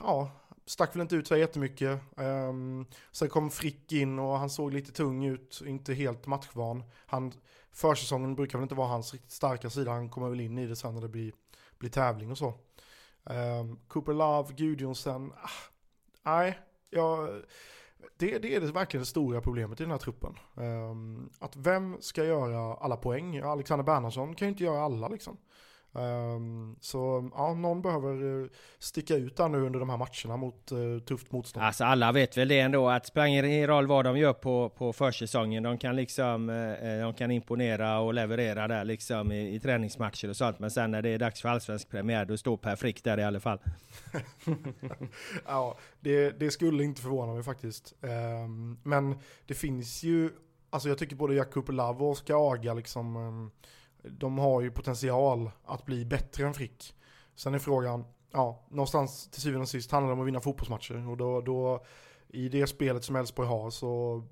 [0.00, 0.30] ja,
[0.66, 2.00] stack väl inte ut så jättemycket.
[2.16, 6.84] Um, sen kom Frick in och han såg lite tung ut, inte helt matchvan.
[7.06, 7.32] Han,
[7.72, 10.76] försäsongen brukar väl inte vara hans riktigt starka sida, han kommer väl in i det
[10.76, 11.32] sen när det blir,
[11.78, 12.54] blir tävling och så.
[13.24, 15.50] Um, Cooper Love, Gudjonsen, ah,
[16.22, 16.58] nej,
[16.90, 17.42] jag
[18.18, 20.34] det, det är det verkligen det stora problemet i den här truppen.
[20.56, 23.38] Ehm, att vem ska göra alla poäng?
[23.38, 25.36] Alexander Bernhardsson kan ju inte göra alla liksom.
[25.96, 30.72] Um, så ja, någon behöver eh, sticka ut där nu under de här matcherna mot
[30.72, 31.66] uh, tufft motstånd.
[31.66, 34.92] Alltså alla vet väl det ändå att spelar ingen roll vad de gör på, på
[34.92, 35.62] försäsongen.
[35.62, 40.36] De kan liksom uh, de kan imponera och leverera där liksom i, i träningsmatcher och
[40.36, 40.58] sånt.
[40.58, 43.24] Men sen när det är dags för allsvensk premiär då står Per Frick där i
[43.24, 43.58] alla fall.
[45.46, 47.94] ja, det, det, skulle inte förvåna mig faktiskt.
[48.00, 50.30] Um, men det finns ju,
[50.70, 53.50] alltså jag tycker både Jakub Love och Oskar Aga liksom um,
[54.10, 56.94] de har ju potential att bli bättre än Frick.
[57.34, 61.08] Sen är frågan, ja, någonstans till syvende och sist handlar det om att vinna fotbollsmatcher.
[61.08, 61.84] Och då, då
[62.28, 64.22] i det spelet som Elfsborg har så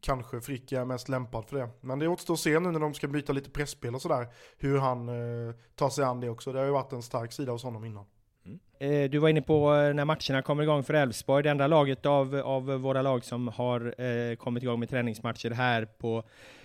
[0.00, 1.68] kanske Frick är mest lämpad för det.
[1.80, 4.26] Men det återstår att se nu när de ska byta lite pressspel och sådär,
[4.58, 6.52] hur han eh, tar sig an det också.
[6.52, 8.04] Det har ju varit en stark sida hos honom innan.
[8.44, 8.58] Mm.
[8.78, 12.06] Eh, du var inne på eh, när matcherna kommer igång för Elfsborg, det enda laget
[12.06, 16.24] av, av våra lag som har eh, kommit igång med träningsmatcher här på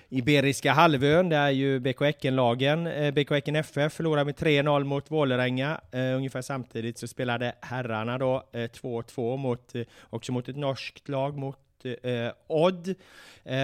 [0.10, 2.88] Iberiska halvön, det är ju BK Häcken-lagen.
[2.88, 5.82] Eh, BK Häcken FF förlorade med 3-0 mot Vålerenga.
[5.92, 11.10] Eh, ungefär samtidigt så spelade herrarna då eh, 2-2 mot, eh, också mot ett norskt
[11.10, 11.58] lag, mot
[12.04, 12.96] eh, Odd.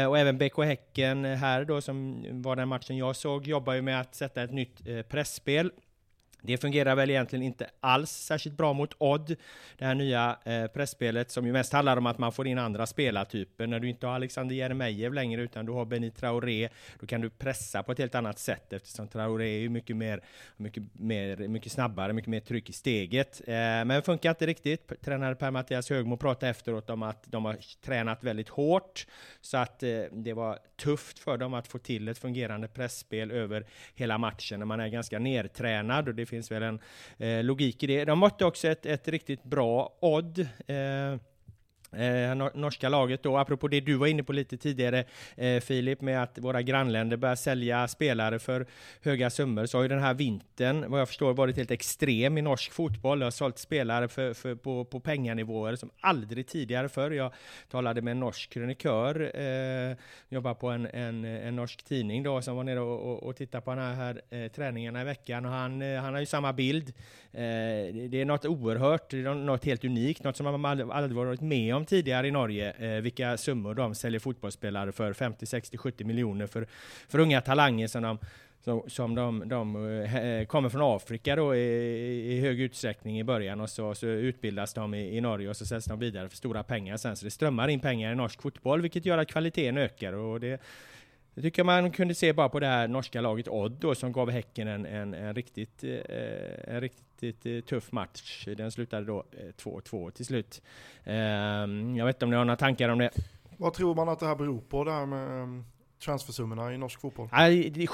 [0.10, 4.01] Och även BK Häcken här då, som var den matchen jag såg, jobbar ju med
[4.01, 5.71] att sätta ett nytt eh, pressspel
[6.45, 9.36] det fungerar väl egentligen inte alls särskilt bra mot Odd,
[9.77, 12.86] det här nya eh, pressspelet som ju mest handlar om att man får in andra
[12.86, 13.67] spelartyper.
[13.67, 17.29] När du inte har Alexander Jeremejeff längre utan du har Benny Traoré, då kan du
[17.29, 20.21] pressa på ett helt annat sätt eftersom Traoré är ju mycket mer,
[20.58, 23.41] mycket mer, mycket snabbare, mycket mer tryck i steget.
[23.47, 25.01] Eh, men det funkar inte riktigt.
[25.01, 29.08] Tränare Per-Mattias Högmo pratade efteråt om att de har tränat väldigt hårt
[29.41, 33.65] så att eh, det var tufft för dem att få till ett fungerande pressspel över
[33.95, 36.79] hela matchen när man är ganska nertränad och det finns väl en
[37.17, 38.05] eh, logik i det.
[38.05, 40.39] De mötte också ett, ett riktigt bra Odd.
[40.67, 41.19] Eh,
[41.95, 45.06] Eh, norska laget då, apropå det du var inne på lite tidigare
[45.38, 48.65] eh, Filip, med att våra grannländer börjar sälja spelare för
[49.01, 52.41] höga summor, så har ju den här vintern, vad jag förstår, varit helt extrem i
[52.41, 53.19] norsk fotboll.
[53.19, 57.12] Det har sålt spelare för, för, på, på penganivåer som aldrig tidigare förr.
[57.12, 57.34] Jag
[57.69, 59.97] talade med en norsk krönikör, eh,
[60.29, 63.62] jobbar på en, en, en, norsk tidning då, som var nere och, och, och tittade
[63.62, 66.53] på de här, här eh, träningarna i veckan och han, eh, han har ju samma
[66.53, 66.93] bild.
[67.34, 67.41] Eh,
[68.10, 71.41] det är något oerhört, det är något helt unikt, något som man aldrig, aldrig varit
[71.41, 75.77] med om om tidigare i Norge eh, vilka summor de säljer fotbollsspelare för 50, 60,
[75.77, 76.67] 70 miljoner för,
[77.07, 78.17] för unga talanger som de
[78.63, 83.23] som, som de, de eh, eh, kommer från Afrika då i, i hög utsträckning i
[83.23, 86.37] början och så, så utbildas de i, i, Norge och så säljs de vidare för
[86.37, 87.15] stora pengar sen.
[87.15, 90.61] Så det strömmar in pengar i norsk fotboll vilket gör att kvaliteten ökar och det,
[91.35, 94.11] det tycker jag man kunde se bara på det här norska laget Odd då, som
[94.11, 98.47] gav Häcken en, en, en riktigt, eh, en riktigt riktigt eh, tuff match.
[98.57, 100.62] Den slutade då eh, 2-2 till slut.
[101.03, 103.12] Ehm, jag vet inte om ni har några tankar om det?
[103.57, 105.65] Vad tror man att det här beror på, det här med ehm,
[106.05, 107.29] transfersummorna i norsk fotboll?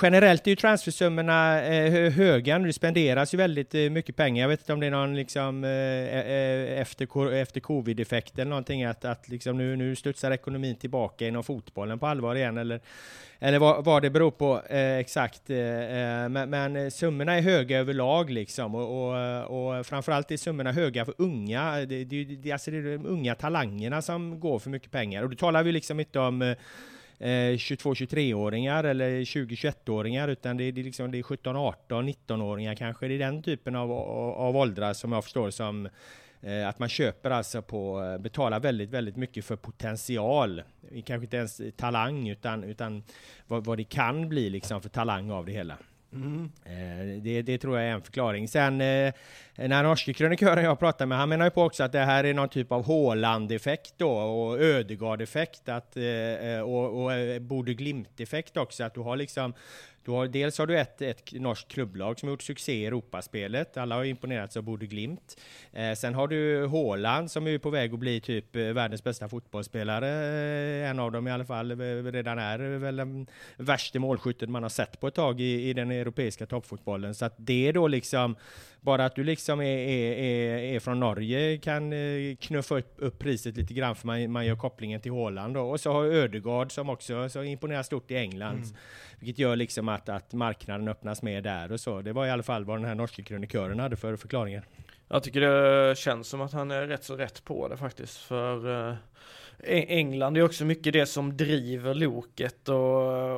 [0.02, 2.60] generellt är ju transfersummorna eh, höga höga.
[2.60, 4.42] Det spenderas ju väldigt eh, mycket pengar.
[4.42, 9.06] Jag vet inte om det är någon liksom eh, efter, efter covid-effekt eller någonting att,
[9.06, 12.82] att liksom nu, nu studsar ekonomin tillbaka inom fotbollen på allvar igen eller,
[13.40, 14.62] eller vad, vad det beror på
[15.00, 15.42] exakt.
[15.48, 21.14] men, men summorna är höga överlag liksom och, och, och framförallt är summorna höga för
[21.18, 21.86] unga.
[21.86, 25.30] Det, det, det, alltså det är de unga talangerna som går för mycket pengar och
[25.30, 26.56] då talar vi liksom inte om
[27.22, 33.08] Eh, 22-23-åringar eller 20-21-åringar utan det är, det, liksom, det är 17, 18, 19-åringar kanske.
[33.08, 35.90] Det är den typen av, av åldrar som jag förstår som
[36.42, 40.62] eh, att man köper alltså på, eh, betalar väldigt, väldigt mycket för potential.
[41.06, 43.04] Kanske inte ens talang utan, utan
[43.48, 45.78] vad, vad det kan bli liksom för talang av det hela.
[46.14, 46.52] Mm.
[46.66, 48.48] Eh, det, det, tror jag är en förklaring.
[48.48, 49.14] Sen eh,
[49.56, 52.34] när norske krönikören jag pratade med, han menar ju på också att det här är
[52.34, 58.94] någon typ av Håland-effekt då och Ödegard-effekt att, eh, och, och Bode Glimt-effekt också, att
[58.94, 59.54] du har liksom
[60.06, 63.78] du har, dels har du ett, ett norskt klubblag som har gjort succé i Europaspelet.
[63.78, 65.42] Alla har imponerats av Bode Glimt.
[65.74, 69.30] Eh, sen har du Håland som är på väg att bli typ eh, världens bästa
[69.30, 70.10] fotbollsspelare.
[70.10, 74.64] Eh, en av dem i alla fall eh, redan är väl den värsta målskytten man
[74.64, 77.16] har sett på ett tag i, i den europeiska toppfotbollen.
[77.16, 78.36] Så att det är då liksom
[78.82, 81.94] bara att du liksom är, är, är, är från Norge kan
[82.36, 85.62] knuffa upp, upp, priset lite grann för man, man gör kopplingen till Håland då.
[85.62, 88.64] Och så har Ödegard som också så imponerar stort i England.
[88.64, 88.76] Mm.
[89.20, 92.02] Vilket gör liksom att, att marknaden öppnas mer där och så.
[92.02, 94.64] Det var i alla fall vad den här norske krönikören hade för förklaringar.
[95.08, 98.18] Jag tycker det känns som att han är rätt så rätt på det faktiskt.
[98.18, 98.96] För eh,
[99.64, 102.76] England är också mycket det som driver loket och,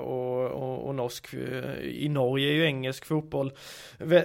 [0.04, 1.34] och, och, och norsk.
[1.34, 3.52] Eh, I Norge är ju engelsk fotboll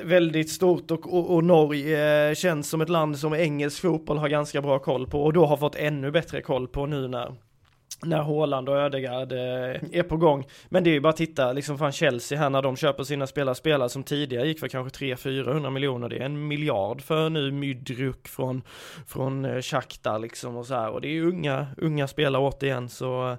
[0.03, 4.29] väldigt stort och, och, och Norge eh, känns som ett land som engelsk fotboll har
[4.29, 7.35] ganska bra koll på och då har fått ännu bättre koll på nu när
[8.03, 9.39] när Haaland och Ödegaard eh,
[9.93, 10.47] är på gång.
[10.69, 13.27] Men det är ju bara att titta, liksom fan Chelsea här när de köper sina
[13.27, 17.51] spelare, spelare som tidigare gick för kanske 300-400 miljoner, det är en miljard för nu
[17.51, 18.63] Mydruk från,
[19.07, 20.91] från eh, Shakhtar liksom och så här.
[20.91, 23.37] Och det är ju unga, unga spelare återigen så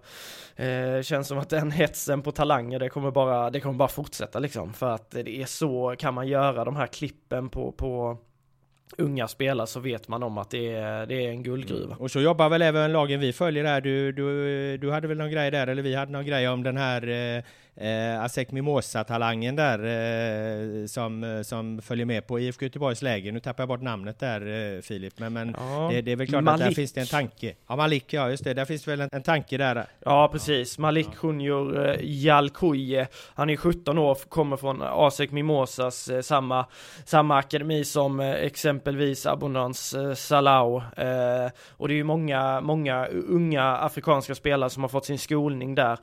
[0.56, 4.40] eh, känns som att den hetsen på talanger, det kommer bara, det kommer bara fortsätta
[4.40, 4.74] liksom.
[4.74, 8.18] För att det är så, kan man göra de här klippen på, på
[8.98, 11.86] unga spelare så vet man om att det är, det är en guldgruva.
[11.86, 11.98] Mm.
[11.98, 13.82] Och så jobbar väl även lagen vi följer där.
[13.82, 16.78] Du, du, du hade väl någon grej där, eller vi hade någon grej om den
[16.78, 17.44] här eh,
[17.78, 23.32] eh, Asek Mimosa-talangen där eh, som, som följer med på IFK Göteborgs läger.
[23.32, 25.90] Nu tappar jag bort namnet där eh, Filip, men, men ja.
[25.92, 26.62] det, det, är väl klart Malik.
[26.62, 27.54] att där finns det en tanke.
[27.68, 29.86] Ja, Malik, ja just det, där finns väl en, en tanke där.
[30.00, 30.78] Ja, precis.
[30.78, 31.18] Malik ja.
[31.24, 36.66] Junior eh, Jalkuye, han är 17 år, kommer från Asek Mimosas, eh, samma,
[37.06, 40.82] samma akademi som eh, exempelvis Abundans eh, Salau.
[41.70, 45.98] Och det är ju många, många unga afrikanska spelare som har fått sin skolning där.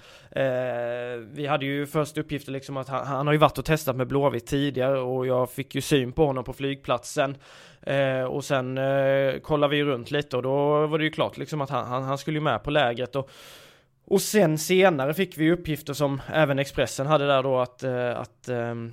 [1.34, 3.96] vi hade hade ju först uppgifter liksom att han, han har ju varit och testat
[3.96, 7.36] med Blåvitt tidigare och jag fick ju syn på honom på flygplatsen.
[7.82, 11.60] Eh, och sen eh, kollade vi runt lite och då var det ju klart liksom
[11.60, 13.30] att han, han, han skulle ju med på lägret och
[14.06, 18.48] och sen senare fick vi uppgifter som även Expressen hade där då att, eh, att
[18.48, 18.92] ehm,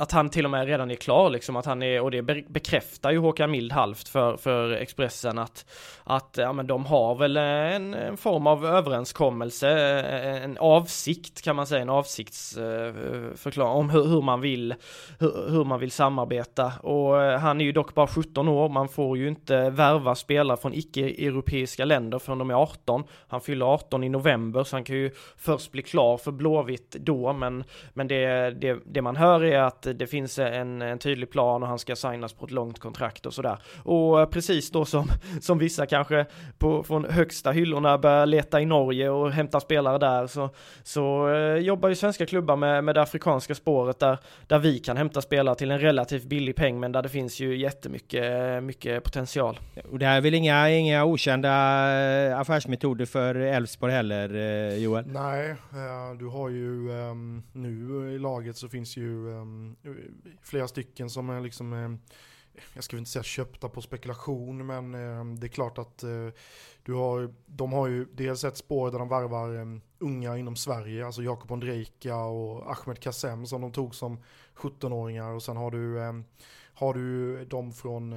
[0.00, 3.10] att han till och med redan är klar liksom, att han är, och det bekräftar
[3.10, 5.66] ju Håkan Mild halvt för, för Expressen att,
[6.04, 11.56] att ja men de har väl en, en form av överenskommelse, eh, en avsikt kan
[11.56, 14.74] man säga, en avsiktsförklaring eh, om hur, hur, man vill,
[15.18, 18.88] hur, hur, man vill samarbeta och eh, han är ju dock bara 17 år, man
[18.88, 23.04] får ju inte värva spelare från icke-europeiska länder förrän de är 18.
[23.28, 27.32] Han fyller 18 i november så han kan ju först bli klar för Blåvitt då,
[27.32, 27.64] men,
[27.94, 31.68] men det, det, det man hör är att det finns en, en tydlig plan och
[31.68, 33.58] han ska signas på ett långt kontrakt och sådär.
[33.82, 35.10] Och precis då som,
[35.40, 36.26] som vissa kanske
[36.58, 40.50] på, från högsta hyllorna börjar leta i Norge och hämta spelare där så,
[40.82, 44.96] så eh, jobbar ju svenska klubbar med, med det afrikanska spåret där, där vi kan
[44.96, 49.60] hämta spelare till en relativt billig peng men där det finns ju jättemycket mycket potential.
[49.90, 51.50] Och det är väl inga, inga okända
[52.00, 55.04] eh, affärsmetoder för Elfsborg heller eh, Joel?
[55.06, 55.56] Nej,
[56.18, 59.76] du har ju um, nu i laget så finns ju um,
[60.42, 61.90] flera stycken som är liksom, eh,
[62.74, 66.28] jag ska inte säga köpta på spekulation, men eh, det är klart att eh,
[66.82, 71.22] du har, de har ju dels ett spår där de varvar unga inom Sverige, alltså
[71.22, 74.22] Jakob Ondrejka och Ahmed Kassem som de tog som
[74.56, 75.98] 17-åringar och sen har du,
[76.74, 78.14] har du de från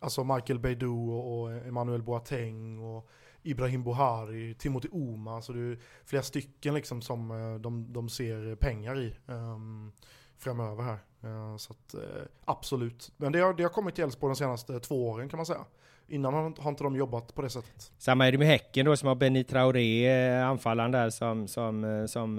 [0.00, 3.08] alltså Michael Beidou och Emmanuel Boateng och
[3.42, 8.54] Ibrahim Bohari, Timothy Oma, så det är flera stycken liksom som eh, de, de ser
[8.54, 9.14] pengar i.
[9.26, 9.92] Um,
[10.38, 10.98] framöver här.
[11.24, 12.00] Uh, så att, uh,
[12.44, 13.12] absolut.
[13.16, 15.64] Men det har, det har kommit till Elfsborg de senaste två åren kan man säga.
[16.10, 17.92] Innan har inte de jobbat på det sättet.
[17.98, 22.38] Samma är det med Häcken då som har Benny Traoré, anfallaren där som, som, som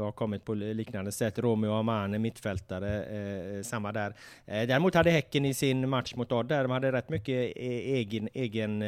[0.00, 1.38] har kommit på liknande sätt.
[1.38, 4.14] Romeo Amane, mittfältare, samma där.
[4.46, 8.28] Däremot hade Häcken i sin match mot Odd där, de hade rätt mycket e-, egen,
[8.32, 8.84] egen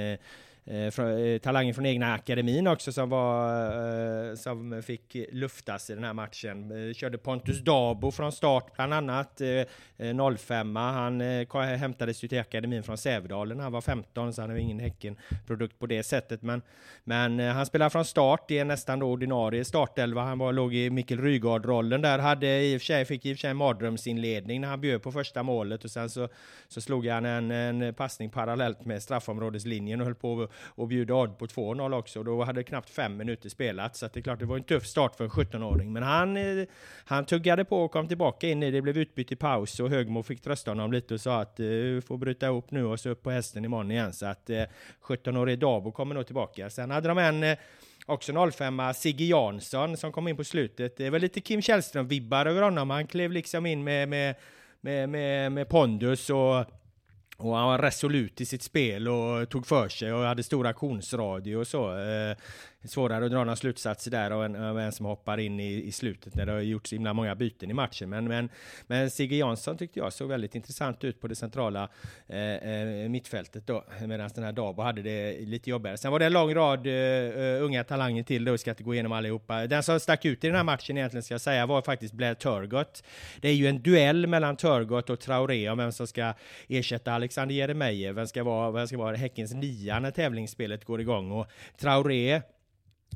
[0.70, 6.04] Eh, eh talanger från egna akademin också som, var, eh, som fick luftas i den
[6.04, 6.88] här matchen.
[6.88, 11.20] Eh, körde Pontus Dabo från start bland annat, eh, 05 Han
[11.78, 15.78] hämtades ju till akademin från Sävedalen när han var 15 så han är ingen Häcken-produkt
[15.78, 16.42] på det sättet.
[16.42, 16.62] Men,
[17.04, 20.22] men han spelar från start det är nästan ordinarie startelva.
[20.22, 23.36] Han var, låg i Mikkel Rygaard-rollen där, hade i och för sig, fick i och
[23.36, 26.28] för sig en mardrömsinledning när han bjöd på första målet och sen så,
[26.68, 31.38] så slog han en, en passning parallellt med straffområdeslinjen och höll på och bjuda Odd
[31.38, 32.22] på 2-0 också.
[32.22, 35.16] Då hade knappt fem minuter spelat, så det är klart det var en tuff start
[35.16, 35.92] för en 17-åring.
[35.92, 36.66] Men han, eh,
[37.04, 40.22] han tuggade på och kom tillbaka in i det, blev utbytt i paus och Högmo
[40.22, 43.10] fick trösta honom lite och sa att eh, du får bryta ihop nu och så
[43.10, 44.12] upp på hästen imorgon igen.
[44.12, 44.62] Så att eh,
[45.02, 46.70] 17-årige Davo Dabo kommer nog tillbaka.
[46.70, 47.56] Sen hade de en
[48.06, 50.96] Också 05 Sigge Jansson som kom in på slutet.
[50.96, 52.90] Det var lite Kim Källström-vibbar över honom.
[52.90, 54.34] Han klev liksom in med, med,
[54.80, 56.64] med, med, med pondus och
[57.36, 61.56] och han var resolut i sitt spel och tog för sig och hade stor aktionsradio
[61.56, 61.98] och så.
[61.98, 62.36] Eh,
[62.88, 65.92] Svårare att dra några slutsatser där av en, av en som hoppar in i, i
[65.92, 68.10] slutet när det har gjorts himla många byten i matchen.
[68.10, 68.48] Men, men,
[68.86, 71.88] men Sigge Jansson tyckte jag såg väldigt intressant ut på det centrala
[72.26, 75.96] eh, eh, mittfältet då, medan den här Dabo hade det lite jobbigare.
[75.96, 78.82] Sen var det en lång rad eh, eh, unga talanger till då, vi ska inte
[78.82, 79.66] gå igenom allihopa.
[79.66, 82.34] Den som stack ut i den här matchen egentligen ska jag säga var faktiskt Blair
[82.34, 83.02] Turgott.
[83.40, 86.32] Det är ju en duell mellan Turgott och Traoré om vem som ska
[86.68, 91.30] ersätta Alexander Jeremejeff, vem ska vara, vem ska vara Häckens nia när tävlingsspelet går igång
[91.30, 91.46] och
[91.78, 92.42] Traoré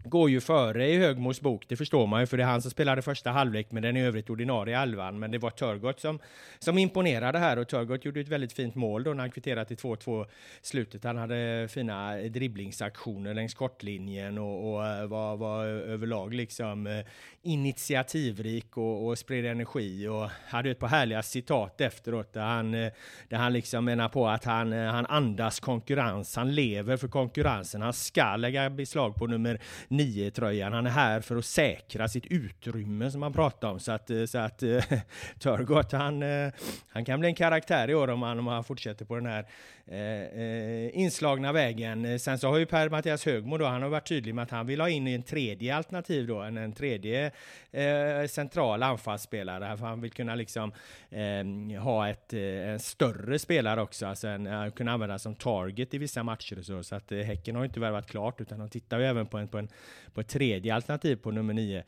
[0.05, 2.71] går ju före i Högmos bok, det förstår man ju, för det är han som
[2.71, 5.19] spelade första halvlek med den i övrigt ordinarie alvan.
[5.19, 6.19] Men det var Törgott som,
[6.59, 9.77] som imponerade här och Törgott gjorde ett väldigt fint mål då när han kvitterade till
[9.77, 10.27] 2-2
[10.63, 11.05] slutet.
[11.05, 17.05] Han hade fina dribblingsaktioner längs kortlinjen och, och eh, var, var överlag liksom eh,
[17.43, 22.93] initiativrik och, och spred energi och hade ett par härliga citat efteråt där han, eh,
[23.29, 27.93] där han liksom menar på att han, han andas konkurrens, han lever för konkurrensen, han
[27.93, 30.73] ska lägga beslag på nummer 9-tröjan.
[30.73, 33.81] Han är här för att säkra sitt utrymme som han pratar om.
[33.81, 34.85] Så att, eh, så att eh,
[35.39, 36.53] Törgott, han, eh,
[36.89, 39.47] han kan bli en karaktär i år om han, om han fortsätter på den här
[39.93, 42.19] Eh, eh, inslagna vägen.
[42.21, 44.81] Sen så har ju Per-Mattias Högmo då, han har varit tydlig med att han vill
[44.81, 47.31] ha in en tredje alternativ då, en, en tredje
[47.71, 49.77] eh, central anfallsspelare.
[49.77, 50.73] För han vill kunna liksom
[51.11, 55.95] eh, ha ett, eh, en större spelare också, alltså en, eh, kunna använda som target
[55.95, 56.83] i vissa matcher och så.
[56.83, 59.39] Så att eh, Häcken har ju inte värvat klart, utan de tittar ju även på,
[59.39, 59.69] en, på, en,
[60.15, 61.85] på ett tredje alternativ på nummer nio.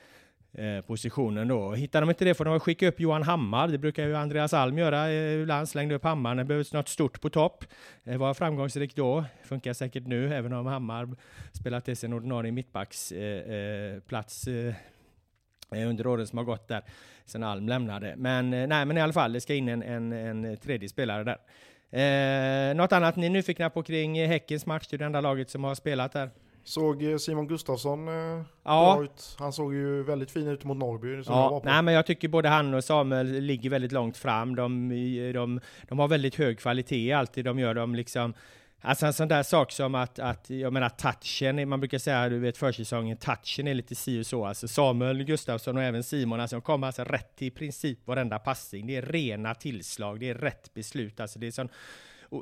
[0.55, 1.73] Eh, positionen då.
[1.73, 3.69] Hittar de inte det får de skicka upp Johan Hammar.
[3.69, 5.69] Det brukar ju Andreas Alm göra eh, ibland.
[5.69, 7.65] Slängde upp Hammar när det behövs något stort på topp.
[8.05, 9.25] Eh, var framgångsrik då.
[9.45, 11.09] Funkar säkert nu, även om Hammar
[11.53, 14.49] spelat till sin ordinarie mittbacksplats
[15.71, 16.83] under åren som har gått där
[17.25, 18.15] sen Alm lämnade.
[18.17, 21.39] Men nej, men i alla fall, det ska in en, en, en tredje spelare där.
[21.93, 24.87] Eh, något annat ni är nyfikna på kring Häckens match?
[24.91, 26.31] Det är det enda laget som har spelat där.
[26.65, 28.95] Såg eh, Simon Gustafsson eh, Ja.
[28.97, 29.37] bra ut?
[29.39, 31.67] Han såg ju väldigt fin ut mot Norrby som jag var Ja, på.
[31.67, 34.55] nej men jag tycker både han och Samuel ligger väldigt långt fram.
[34.57, 34.89] De,
[35.35, 37.75] de, de har väldigt hög kvalitet i allt det de gör.
[37.75, 38.35] De liksom,
[38.81, 42.39] alltså en sån där sak som att, att jag menar touchen, man brukar säga du
[42.39, 44.45] vet försäsongen, touchen är lite si och så.
[44.47, 48.87] Alltså Samuel Gustafsson och även Simon, alltså de kommer alltså rätt i princip varenda passning.
[48.87, 51.21] Det är rena tillslag, det är rätt beslut.
[51.21, 51.69] Alltså det är sån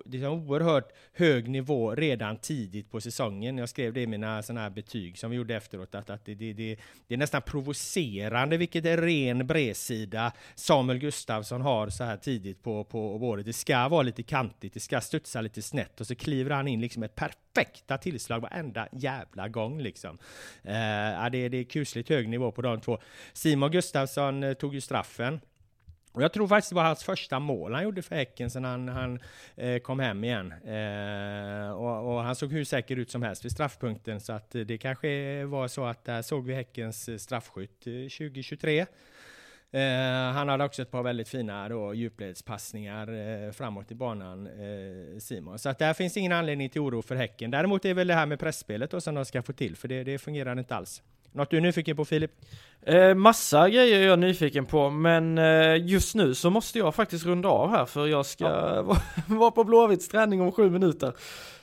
[0.05, 3.59] det är en oerhört hög nivå redan tidigt på säsongen.
[3.59, 6.35] Jag skrev det i mina såna här betyg som vi gjorde efteråt, att, att det,
[6.35, 6.77] det, det,
[7.07, 12.85] det är nästan provocerande vilket är ren bredsida Samuel Gustafsson har så här tidigt på,
[12.85, 13.47] på året.
[13.47, 16.81] Det ska vara lite kantigt, det ska studsa lite snett och så kliver han in
[16.81, 20.19] liksom ett perfekta tillslag varenda jävla gång liksom.
[20.63, 22.99] Eh, det, det är kusligt hög nivå på de två.
[23.33, 25.41] Simon Gustafsson eh, tog ju straffen.
[26.13, 28.89] Och jag tror faktiskt det var hans första mål han gjorde för Häcken sen han,
[28.89, 29.21] han
[29.57, 30.53] eh, kom hem igen.
[30.53, 34.79] Eh, och, och han såg hur säker ut som helst vid straffpunkten så att det
[34.79, 38.87] kanske var så att där såg vi Häckens eh, straffskytt eh, 2023.
[39.73, 45.19] Eh, han hade också ett par väldigt fina då, djupledspassningar eh, framåt i banan, eh,
[45.19, 45.59] Simon.
[45.59, 47.51] Så att där finns ingen anledning till oro för Häcken.
[47.51, 50.05] Däremot är väl det här med pressspelet då som de ska få till, för det,
[50.05, 51.03] det fungerar inte alls.
[51.33, 52.31] Något du är nyfiken på Filip?
[52.83, 57.27] Eh, massa grejer är jag nyfiken på, men eh, just nu så måste jag faktiskt
[57.27, 58.49] runda av här för jag ska
[58.83, 61.13] vara vara på Blåvitts träning om sju minuter.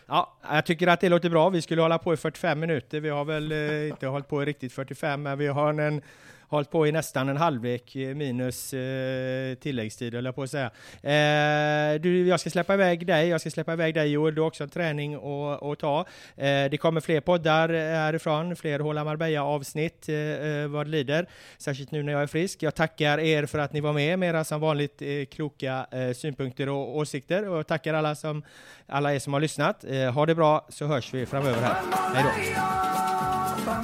[0.07, 1.49] Ja, jag tycker att det låter bra.
[1.49, 2.99] Vi skulle hålla på i 45 minuter.
[2.99, 6.01] Vi har väl eh, inte hållit på i riktigt 45, men vi har en,
[6.47, 10.71] hållit på i nästan en halvlek eh, minus eh, tilläggstid, höll jag på att säga.
[11.01, 13.27] Eh, du, jag ska släppa iväg dig.
[13.27, 14.35] Jag ska släppa iväg dig Joel.
[14.35, 15.99] Du har också en träning att, att ta.
[16.35, 20.89] Eh, det kommer fler poddar eh, härifrån, fler Håla Marbella avsnitt eh, eh, vad det
[20.89, 21.27] lider.
[21.57, 22.63] Särskilt nu när jag är frisk.
[22.63, 26.13] Jag tackar er för att ni var med med era som vanligt eh, kloka eh,
[26.13, 27.49] synpunkter och åsikter.
[27.49, 28.43] Och jag tackar alla, som,
[28.87, 29.83] alla er som har lyssnat.
[29.83, 31.75] Eh, ha det bra så hörs vi framöver här.
[32.13, 32.23] Hej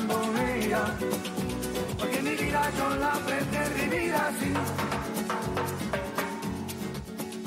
[0.09, 0.22] då!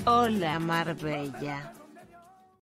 [0.08, 1.75] Hola Marbella.